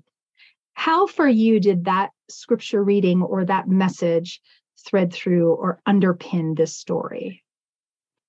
How 0.74 1.06
for 1.06 1.28
you 1.28 1.60
did 1.60 1.84
that 1.84 2.10
scripture 2.30 2.82
reading 2.82 3.22
or 3.22 3.44
that 3.44 3.68
message 3.68 4.40
thread 4.86 5.12
through 5.12 5.52
or 5.52 5.80
underpin 5.86 6.56
this 6.56 6.76
story? 6.76 7.42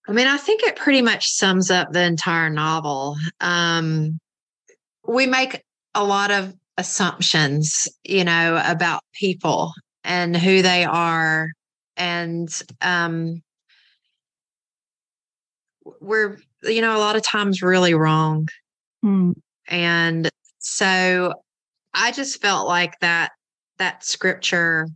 I 0.08 0.12
mean 0.12 0.28
i 0.28 0.38
think 0.38 0.64
it 0.64 0.76
pretty 0.76 1.04
much 1.04 1.28
sums 1.28 1.70
up 1.70 1.92
the 1.92 2.04
entire 2.04 2.50
novel. 2.50 3.18
Um, 3.40 4.20
we 5.08 5.26
make 5.28 5.64
a 5.96 6.04
lot 6.04 6.32
of 6.32 6.54
assumptions 6.80 7.90
you 8.06 8.24
know 8.24 8.62
about 8.66 9.02
people 9.14 9.74
and 10.06 10.36
who 10.36 10.62
they 10.62 10.86
are 10.86 11.50
and 11.98 12.64
um, 12.82 13.44
we're 16.00 16.38
you 16.64 16.82
know 16.82 16.96
a 16.96 17.00
lot 17.00 17.18
of 17.18 17.22
times 17.22 17.62
really 17.62 17.94
wrong 17.94 18.48
mm. 19.04 19.34
and 19.68 20.30
so 20.60 21.34
i 21.94 22.14
just 22.14 22.42
felt 22.42 22.66
like 22.66 22.98
that 23.02 23.32
that 23.78 24.06
scripture 24.06 24.88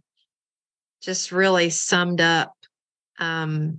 just 1.02 1.34
really 1.34 1.70
summed 1.70 2.22
up 2.22 2.54
um 3.20 3.78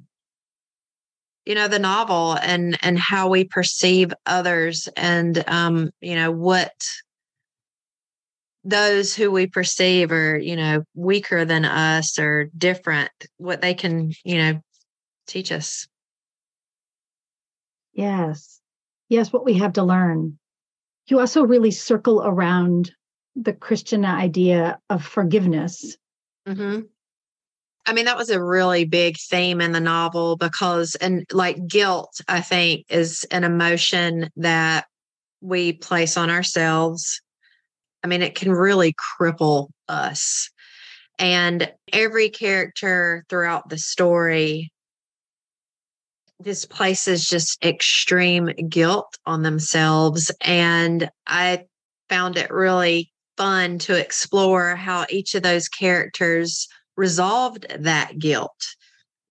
you 1.47 1.55
know 1.55 1.69
the 1.69 1.79
novel 1.79 2.37
and 2.43 2.79
and 2.83 2.99
how 2.99 3.31
we 3.31 3.45
perceive 3.45 4.13
others 4.27 4.91
and 4.95 5.43
um 5.49 5.91
you 6.03 6.15
know 6.15 6.31
what 6.31 6.75
those 8.65 9.15
who 9.15 9.31
we 9.31 9.47
perceive 9.47 10.11
are 10.11 10.39
you 10.39 10.57
know 10.57 10.83
weaker 10.95 11.45
than 11.45 11.65
us 11.65 12.19
or 12.19 12.51
different 12.57 13.11
what 13.37 13.61
they 13.61 13.75
can 13.75 14.13
you 14.25 14.39
know 14.39 14.61
teach 15.27 15.53
us 15.53 15.87
Yes. 17.95 18.61
Yes, 19.09 19.33
what 19.33 19.45
we 19.45 19.55
have 19.55 19.75
to 19.75 19.85
learn. 19.85 20.39
You 21.07 21.21
also 21.21 21.45
really 21.45 21.71
circle 21.71 22.23
around 22.23 22.93
the 23.37 23.53
Christian 23.53 24.05
idea 24.05 24.79
of 24.91 25.05
forgiveness. 25.05 25.97
Mm-hmm. 26.47 26.81
I 27.87 27.93
mean, 27.93 28.07
that 28.07 28.17
was 28.17 28.31
a 28.31 28.43
really 28.43 28.87
big 28.87 29.17
theme 29.19 29.61
in 29.61 29.73
the 29.73 29.81
novel 29.81 30.37
because, 30.37 30.95
and 30.97 31.27
like 31.33 31.67
guilt, 31.67 32.21
I 32.27 32.41
think, 32.41 32.87
is 32.89 33.27
an 33.31 33.45
emotion 33.45 34.31
that 34.37 34.87
we 35.43 35.75
place 35.75 36.17
on 36.17 36.31
ourselves. 36.31 37.21
I 38.05 38.07
mean, 38.07 38.23
it 38.23 38.37
can 38.37 38.53
really 38.53 38.95
cripple 39.19 39.71
us. 39.89 40.51
And 41.19 41.73
every 41.93 42.29
character 42.29 43.25
throughout 43.29 43.69
the 43.69 43.79
story 43.79 44.71
this 46.41 46.65
places 46.65 47.27
just 47.27 47.65
extreme 47.65 48.51
guilt 48.69 49.17
on 49.27 49.43
themselves. 49.43 50.31
And 50.41 51.09
I 51.27 51.65
found 52.09 52.37
it 52.37 52.51
really 52.51 53.13
fun 53.37 53.79
to 53.81 53.99
explore 53.99 54.77
how 54.77 55.07
each 55.09 55.35
of 55.35 55.43
those 55.43 55.69
characters 55.69 56.69
resolved 56.97 57.67
that 57.79 58.19
guilt. 58.19 58.51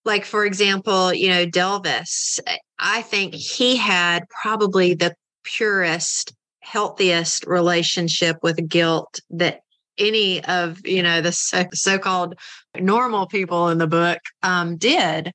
Like, 0.06 0.26
for 0.26 0.46
example, 0.46 1.14
you 1.14 1.30
know, 1.30 1.46
Delvis, 1.46 2.40
I 2.78 3.02
think 3.04 3.36
he 3.36 3.78
had 3.78 4.24
probably 4.42 4.94
the 4.94 5.16
purest, 5.44 6.34
healthiest 6.64 7.46
relationship 7.46 8.38
with 8.42 8.68
guilt 8.68 9.20
that 9.30 9.62
any 9.98 10.44
of 10.46 10.80
you 10.86 11.04
know 11.04 11.22
the 11.22 11.32
so, 11.32 12.00
called 12.00 12.36
normal 12.80 13.28
people 13.28 13.70
in 13.70 13.78
the 13.78 13.88
book 13.88 14.20
um, 14.42 14.78
did 14.78 15.32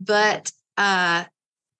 but 0.00 0.50
uh, 0.76 1.24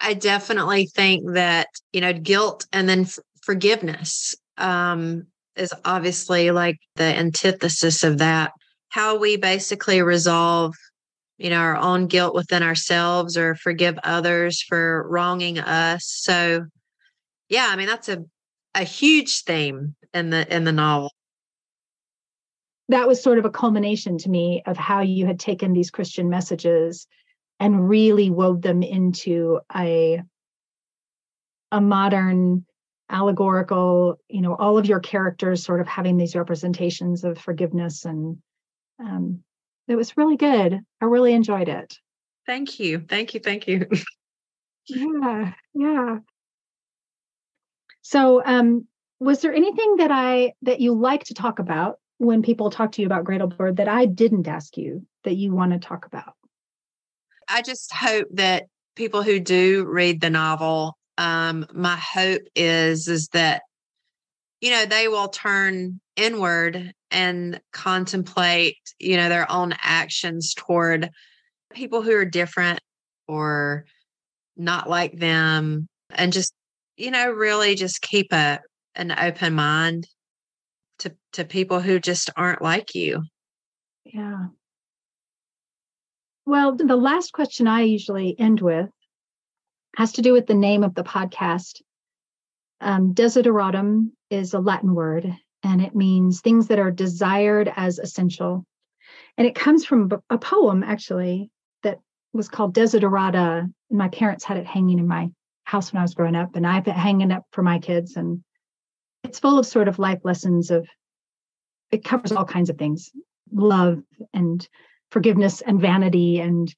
I 0.00 0.14
definitely 0.14 0.86
think 0.86 1.32
that, 1.32 1.68
you 1.92 2.00
know, 2.00 2.12
guilt 2.12 2.66
and 2.72 2.88
then 2.88 3.02
f- 3.02 3.18
forgiveness 3.42 4.34
um, 4.58 5.26
is 5.56 5.72
obviously 5.84 6.50
like 6.50 6.78
the 6.96 7.04
antithesis 7.04 8.04
of 8.04 8.18
that. 8.18 8.52
How 8.88 9.18
we 9.18 9.36
basically 9.36 10.02
resolve, 10.02 10.74
you 11.38 11.50
know, 11.50 11.58
our 11.58 11.76
own 11.76 12.06
guilt 12.06 12.34
within 12.34 12.62
ourselves 12.62 13.36
or 13.36 13.54
forgive 13.54 13.98
others 14.04 14.62
for 14.62 15.06
wronging 15.08 15.58
us. 15.58 16.04
So, 16.06 16.66
yeah, 17.48 17.68
I 17.70 17.76
mean, 17.76 17.86
that's 17.86 18.08
a, 18.08 18.24
a 18.76 18.84
huge 18.84 19.42
theme 19.42 19.96
in 20.12 20.30
the 20.30 20.54
in 20.54 20.64
the 20.64 20.72
novel. 20.72 21.12
That 22.88 23.08
was 23.08 23.20
sort 23.20 23.38
of 23.38 23.44
a 23.44 23.50
culmination 23.50 24.18
to 24.18 24.30
me 24.30 24.62
of 24.66 24.76
how 24.76 25.00
you 25.00 25.26
had 25.26 25.40
taken 25.40 25.72
these 25.72 25.90
christian 25.90 26.28
messages 26.28 27.08
and 27.58 27.88
really 27.88 28.30
wove 28.30 28.62
them 28.62 28.82
into 28.82 29.58
a 29.74 30.22
a 31.72 31.80
modern 31.80 32.64
allegorical 33.10 34.18
you 34.28 34.40
know 34.40 34.54
all 34.54 34.78
of 34.78 34.86
your 34.86 35.00
characters 35.00 35.64
sort 35.64 35.80
of 35.80 35.88
having 35.88 36.16
these 36.16 36.36
representations 36.36 37.24
of 37.24 37.38
forgiveness 37.38 38.04
and 38.04 38.36
um, 38.98 39.40
it 39.88 39.94
was 39.94 40.16
really 40.16 40.36
good. 40.36 40.80
I 41.00 41.04
really 41.04 41.32
enjoyed 41.32 41.68
it. 41.68 41.98
Thank 42.46 42.80
you. 42.80 43.00
Thank 43.00 43.34
you. 43.34 43.40
Thank 43.40 43.66
you. 43.66 43.88
Yeah. 44.88 45.52
Yeah 45.74 46.18
so 48.06 48.42
um 48.44 48.86
was 49.18 49.40
there 49.40 49.52
anything 49.52 49.96
that 49.96 50.10
i 50.10 50.52
that 50.62 50.80
you 50.80 50.94
like 50.94 51.24
to 51.24 51.34
talk 51.34 51.58
about 51.58 51.98
when 52.18 52.42
people 52.42 52.70
talk 52.70 52.92
to 52.92 53.02
you 53.02 53.06
about 53.06 53.24
Bird 53.58 53.76
that 53.76 53.88
i 53.88 54.06
didn't 54.06 54.48
ask 54.48 54.76
you 54.76 55.06
that 55.26 55.34
you 55.34 55.52
want 55.52 55.72
to 55.72 55.78
talk 55.78 56.06
about? 56.06 56.32
I 57.48 57.60
just 57.60 57.92
hope 57.92 58.28
that 58.32 58.66
people 58.94 59.22
who 59.22 59.38
do 59.38 59.84
read 59.86 60.20
the 60.20 60.30
novel, 60.30 60.96
um, 61.18 61.66
my 61.74 61.96
hope 61.96 62.42
is 62.54 63.08
is 63.08 63.28
that 63.28 63.62
you 64.60 64.70
know 64.70 64.86
they 64.86 65.08
will 65.08 65.28
turn 65.28 66.00
inward 66.16 66.92
and 67.10 67.60
contemplate, 67.72 68.78
you 68.98 69.16
know, 69.16 69.28
their 69.28 69.50
own 69.50 69.74
actions 69.80 70.54
toward 70.54 71.10
people 71.72 72.02
who 72.02 72.12
are 72.12 72.24
different 72.24 72.80
or 73.28 73.84
not 74.56 74.88
like 74.88 75.18
them, 75.18 75.88
and 76.10 76.32
just 76.32 76.52
you 76.96 77.10
know 77.10 77.30
really 77.30 77.74
just 77.74 78.00
keep 78.00 78.32
a 78.32 78.60
an 78.94 79.12
open 79.12 79.54
mind 79.54 80.06
to 80.98 81.14
to 81.32 81.44
people 81.44 81.80
who 81.80 81.98
just 82.00 82.30
aren't 82.36 82.62
like 82.62 82.94
you. 82.94 83.22
Yeah. 84.04 84.46
Well, 86.46 86.76
the 86.76 86.96
last 86.96 87.32
question 87.32 87.66
I 87.66 87.82
usually 87.82 88.38
end 88.38 88.60
with 88.60 88.88
has 89.96 90.12
to 90.12 90.22
do 90.22 90.32
with 90.32 90.46
the 90.46 90.54
name 90.54 90.84
of 90.84 90.94
the 90.94 91.02
podcast. 91.02 91.82
Um, 92.80 93.14
desideratum 93.14 94.10
is 94.30 94.54
a 94.54 94.60
Latin 94.60 94.94
word, 94.94 95.34
and 95.62 95.82
it 95.82 95.94
means 95.94 96.40
things 96.40 96.68
that 96.68 96.78
are 96.78 96.90
desired 96.90 97.72
as 97.74 97.98
essential. 97.98 98.64
And 99.36 99.46
it 99.46 99.54
comes 99.54 99.84
from 99.84 100.10
a 100.30 100.38
poem, 100.38 100.82
actually, 100.82 101.50
that 101.82 101.98
was 102.32 102.48
called 102.48 102.74
Desiderata. 102.74 103.66
My 103.90 104.08
parents 104.08 104.44
had 104.44 104.56
it 104.56 104.66
hanging 104.66 104.98
in 104.98 105.08
my 105.08 105.30
house 105.66 105.92
when 105.92 106.00
I 106.00 106.04
was 106.04 106.14
growing 106.14 106.36
up, 106.36 106.56
and 106.56 106.66
I've 106.66 106.86
hanging 106.86 107.32
up 107.32 107.44
for 107.52 107.62
my 107.62 107.78
kids. 107.78 108.16
And 108.16 108.42
it's 109.22 109.38
full 109.38 109.58
of 109.58 109.66
sort 109.66 109.88
of 109.88 109.98
life 109.98 110.20
lessons 110.24 110.70
of, 110.70 110.88
it 111.92 112.02
covers 112.02 112.32
all 112.32 112.44
kinds 112.44 112.70
of 112.70 112.78
things 112.78 113.10
love 113.52 114.02
and 114.34 114.66
forgiveness 115.10 115.60
and 115.60 115.80
vanity 115.80 116.40
and 116.40 116.74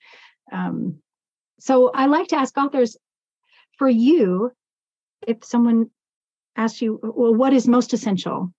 um, 0.52 0.98
so 1.58 1.90
i 1.94 2.06
like 2.06 2.28
to 2.28 2.36
ask 2.36 2.56
authors 2.56 2.96
for 3.78 3.88
you 3.88 4.50
if 5.26 5.44
someone 5.44 5.90
asks 6.56 6.82
you 6.82 7.00
well 7.02 7.34
what 7.34 7.52
is 7.52 7.66
most 7.66 7.92
essential 7.92 8.52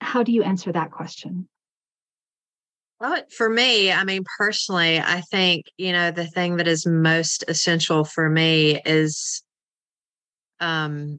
how 0.00 0.22
do 0.22 0.32
you 0.32 0.42
answer 0.42 0.72
that 0.72 0.90
question 0.90 1.48
Well, 3.00 3.22
for 3.36 3.50
me, 3.50 3.92
I 3.92 4.04
mean, 4.04 4.24
personally, 4.38 4.98
I 4.98 5.20
think, 5.20 5.66
you 5.76 5.92
know, 5.92 6.10
the 6.10 6.26
thing 6.26 6.56
that 6.56 6.66
is 6.66 6.86
most 6.86 7.44
essential 7.46 8.04
for 8.04 8.30
me 8.30 8.80
is 8.86 9.42
um, 10.60 11.18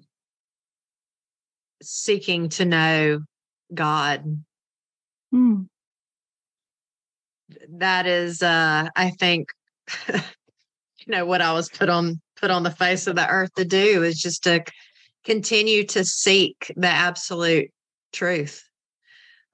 seeking 1.83 2.49
to 2.49 2.65
know 2.65 3.19
God. 3.73 4.43
Mm. 5.31 5.67
That 7.69 8.07
is, 8.07 8.41
uh, 8.41 8.89
I 8.95 9.11
think, 9.11 9.49
you 10.09 10.19
know, 11.07 11.27
what 11.27 11.41
I 11.41 11.53
was 11.53 11.69
put 11.69 11.89
on 11.89 12.19
put 12.39 12.51
on 12.51 12.63
the 12.63 12.71
face 12.71 13.07
of 13.07 13.15
the 13.15 13.27
earth 13.27 13.53
to 13.55 13.65
do 13.65 14.03
is 14.03 14.19
just 14.19 14.43
to 14.43 14.63
continue 15.25 15.83
to 15.85 16.03
seek 16.03 16.71
the 16.75 16.87
absolute 16.87 17.69
truth. 18.13 18.63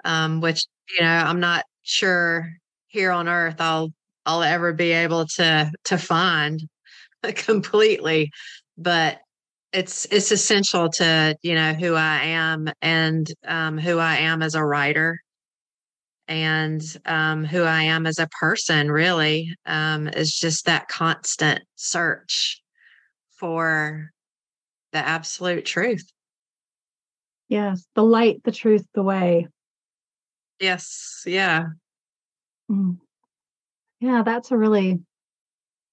Um, 0.06 0.42
which 0.42 0.66
you 0.98 1.04
know, 1.04 1.10
I'm 1.10 1.40
not 1.40 1.66
sure 1.84 2.50
here 2.88 3.12
on 3.12 3.28
earth 3.28 3.60
I'll 3.60 3.94
I'll 4.26 4.44
ever 4.44 4.74
be 4.74 4.92
able 4.92 5.26
to 5.36 5.72
to 5.86 5.98
find 5.98 6.62
completely, 7.36 8.32
but 8.78 9.20
it's 9.72 10.06
it's 10.06 10.32
essential 10.32 10.90
to 10.90 11.36
you 11.42 11.56
know 11.56 11.74
who 11.74 11.96
I 11.96 12.24
am 12.26 12.68
and 12.82 13.28
um, 13.46 13.78
who 13.78 13.98
I 13.98 14.18
am 14.18 14.42
as 14.42 14.56
a 14.56 14.64
writer 14.64 15.20
and 16.28 16.82
um, 17.06 17.44
who 17.44 17.64
I 17.64 17.84
am 17.84 18.06
as 18.06 18.20
a 18.20 18.30
person. 18.40 18.92
Really, 18.92 19.54
um, 19.66 20.08
is 20.08 20.34
just 20.34 20.66
that 20.66 20.88
constant 20.88 21.64
search 21.76 22.62
for 23.40 24.12
the 24.94 25.00
absolute 25.00 25.66
truth. 25.66 26.06
Yes, 27.50 27.86
the 27.96 28.04
light, 28.04 28.42
the 28.44 28.52
truth, 28.52 28.86
the 28.94 29.04
way. 29.04 29.48
Yes, 30.64 31.24
yeah. 31.26 31.66
Mm. 32.72 32.98
Yeah, 34.00 34.24
that's 34.24 34.52
a 34.52 34.58
really 34.58 35.02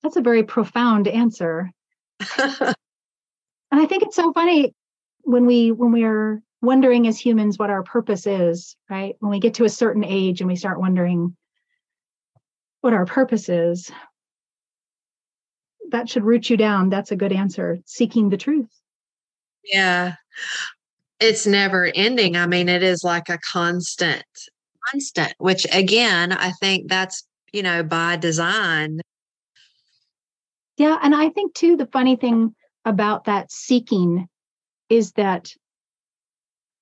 that's 0.00 0.16
a 0.16 0.22
very 0.22 0.44
profound 0.44 1.08
answer. 1.08 1.70
And 3.72 3.80
I 3.80 3.86
think 3.86 4.02
it's 4.02 4.16
so 4.16 4.32
funny 4.32 4.74
when 5.20 5.46
we 5.46 5.70
when 5.70 5.92
we're 5.92 6.42
wondering 6.60 7.06
as 7.06 7.18
humans 7.18 7.56
what 7.56 7.70
our 7.70 7.84
purpose 7.84 8.26
is, 8.26 8.76
right? 8.90 9.14
When 9.20 9.30
we 9.30 9.38
get 9.38 9.54
to 9.54 9.64
a 9.64 9.68
certain 9.68 10.04
age 10.04 10.40
and 10.40 10.48
we 10.48 10.56
start 10.56 10.80
wondering 10.80 11.36
what 12.80 12.92
our 12.92 13.06
purpose 13.06 13.48
is, 13.48 13.88
that 15.90 16.08
should 16.08 16.24
root 16.24 16.50
you 16.50 16.56
down. 16.56 16.90
That's 16.90 17.12
a 17.12 17.16
good 17.16 17.32
answer. 17.32 17.78
Seeking 17.84 18.28
the 18.28 18.36
truth. 18.36 18.70
Yeah. 19.62 20.14
It's 21.20 21.46
never 21.46 21.92
ending. 21.94 22.36
I 22.36 22.46
mean, 22.46 22.68
it 22.68 22.82
is 22.82 23.04
like 23.04 23.28
a 23.28 23.38
constant, 23.38 24.24
constant, 24.90 25.34
which 25.38 25.66
again, 25.72 26.32
I 26.32 26.52
think 26.60 26.88
that's, 26.88 27.24
you 27.52 27.62
know, 27.62 27.82
by 27.82 28.16
design. 28.16 29.00
Yeah. 30.76 30.98
And 31.02 31.14
I 31.14 31.28
think 31.28 31.54
too, 31.54 31.76
the 31.76 31.86
funny 31.86 32.16
thing 32.16 32.54
about 32.84 33.24
that 33.24 33.52
seeking 33.52 34.26
is 34.88 35.12
that 35.12 35.52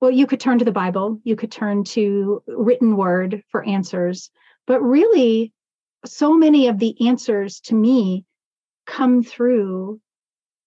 well 0.00 0.10
you 0.10 0.26
could 0.26 0.40
turn 0.40 0.58
to 0.58 0.64
the 0.64 0.72
bible 0.72 1.20
you 1.24 1.36
could 1.36 1.52
turn 1.52 1.84
to 1.84 2.42
written 2.46 2.96
word 2.96 3.42
for 3.50 3.64
answers 3.64 4.30
but 4.66 4.80
really 4.80 5.52
so 6.04 6.34
many 6.34 6.68
of 6.68 6.78
the 6.78 6.94
answers 7.06 7.60
to 7.60 7.74
me 7.74 8.24
come 8.86 9.22
through 9.22 10.00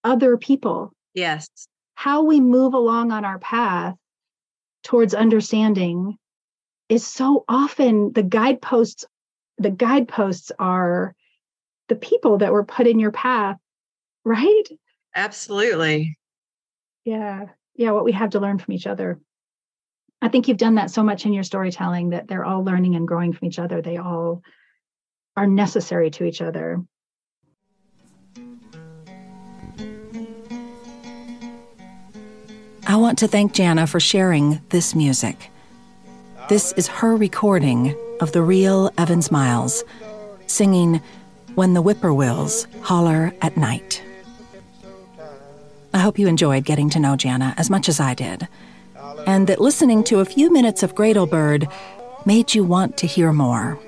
other 0.04 0.36
people 0.36 0.92
yes 1.14 1.48
how 1.94 2.22
we 2.22 2.40
move 2.40 2.74
along 2.74 3.10
on 3.10 3.24
our 3.24 3.38
path 3.38 3.94
towards 4.82 5.14
understanding 5.14 6.16
is 6.92 7.06
so 7.06 7.44
often 7.48 8.12
the 8.12 8.22
guideposts 8.22 9.04
the 9.58 9.70
guideposts 9.70 10.52
are 10.58 11.14
the 11.88 11.96
people 11.96 12.38
that 12.38 12.52
were 12.52 12.64
put 12.64 12.86
in 12.86 12.98
your 12.98 13.12
path 13.12 13.58
right 14.24 14.64
Absolutely. 15.14 16.16
Yeah. 17.04 17.46
Yeah. 17.74 17.90
What 17.90 18.04
we 18.04 18.12
have 18.12 18.30
to 18.30 18.40
learn 18.40 18.58
from 18.58 18.72
each 18.72 18.86
other. 18.86 19.20
I 20.20 20.28
think 20.28 20.46
you've 20.46 20.56
done 20.56 20.76
that 20.76 20.90
so 20.90 21.02
much 21.02 21.26
in 21.26 21.32
your 21.32 21.42
storytelling 21.42 22.10
that 22.10 22.28
they're 22.28 22.44
all 22.44 22.64
learning 22.64 22.94
and 22.94 23.08
growing 23.08 23.32
from 23.32 23.48
each 23.48 23.58
other. 23.58 23.82
They 23.82 23.96
all 23.96 24.42
are 25.36 25.46
necessary 25.46 26.10
to 26.10 26.24
each 26.24 26.40
other. 26.40 26.80
I 32.86 32.96
want 32.96 33.18
to 33.18 33.28
thank 33.28 33.54
Jana 33.54 33.86
for 33.86 34.00
sharing 34.00 34.60
this 34.68 34.94
music. 34.94 35.51
This 36.48 36.72
is 36.72 36.88
her 36.88 37.16
recording 37.16 37.94
of 38.20 38.32
the 38.32 38.42
real 38.42 38.90
Evans 38.98 39.30
Miles 39.30 39.84
singing 40.46 41.00
When 41.54 41.74
the 41.74 41.82
Whippoorwills 41.82 42.66
Holler 42.82 43.32
at 43.40 43.56
Night. 43.56 44.02
I 45.94 45.98
hope 45.98 46.18
you 46.18 46.26
enjoyed 46.26 46.64
getting 46.64 46.90
to 46.90 47.00
know 47.00 47.16
Jana 47.16 47.54
as 47.56 47.70
much 47.70 47.88
as 47.88 48.00
I 48.00 48.14
did, 48.14 48.48
and 49.26 49.46
that 49.46 49.60
listening 49.60 50.04
to 50.04 50.20
a 50.20 50.24
few 50.24 50.52
minutes 50.52 50.82
of 50.82 50.94
Bird 50.94 51.68
made 52.26 52.54
you 52.54 52.64
want 52.64 52.96
to 52.98 53.06
hear 53.06 53.32
more. 53.32 53.78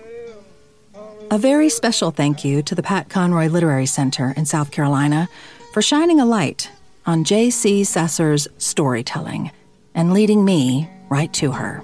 A 1.31 1.39
very 1.39 1.69
special 1.69 2.11
thank 2.13 2.45
you 2.45 2.63
to 2.63 2.75
the 2.75 2.83
Pat 2.83 3.09
Conroy 3.09 3.49
Literary 3.49 3.87
Center 3.87 4.33
in 4.37 4.47
South 4.47 4.71
Carolina 4.71 5.29
for 5.73 5.83
shining 5.83 6.21
a 6.21 6.27
light 6.27 6.71
on 7.05 7.25
J.C. 7.25 7.85
Sasser's 7.85 8.47
storytelling 8.59 9.51
and 9.95 10.13
leading 10.13 10.45
me 10.45 10.89
right 11.11 11.33
to 11.35 11.53
her. 11.53 11.83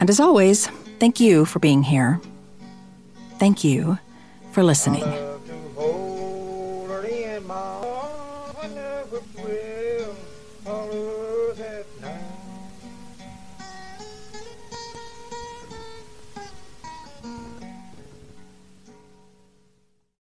And 0.00 0.10
as 0.10 0.20
always, 0.20 0.68
thank 0.98 1.20
you 1.20 1.44
for 1.44 1.58
being 1.58 1.82
here. 1.82 2.20
Thank 3.38 3.64
you 3.64 3.98
for 4.52 4.62
listening. 4.62 5.25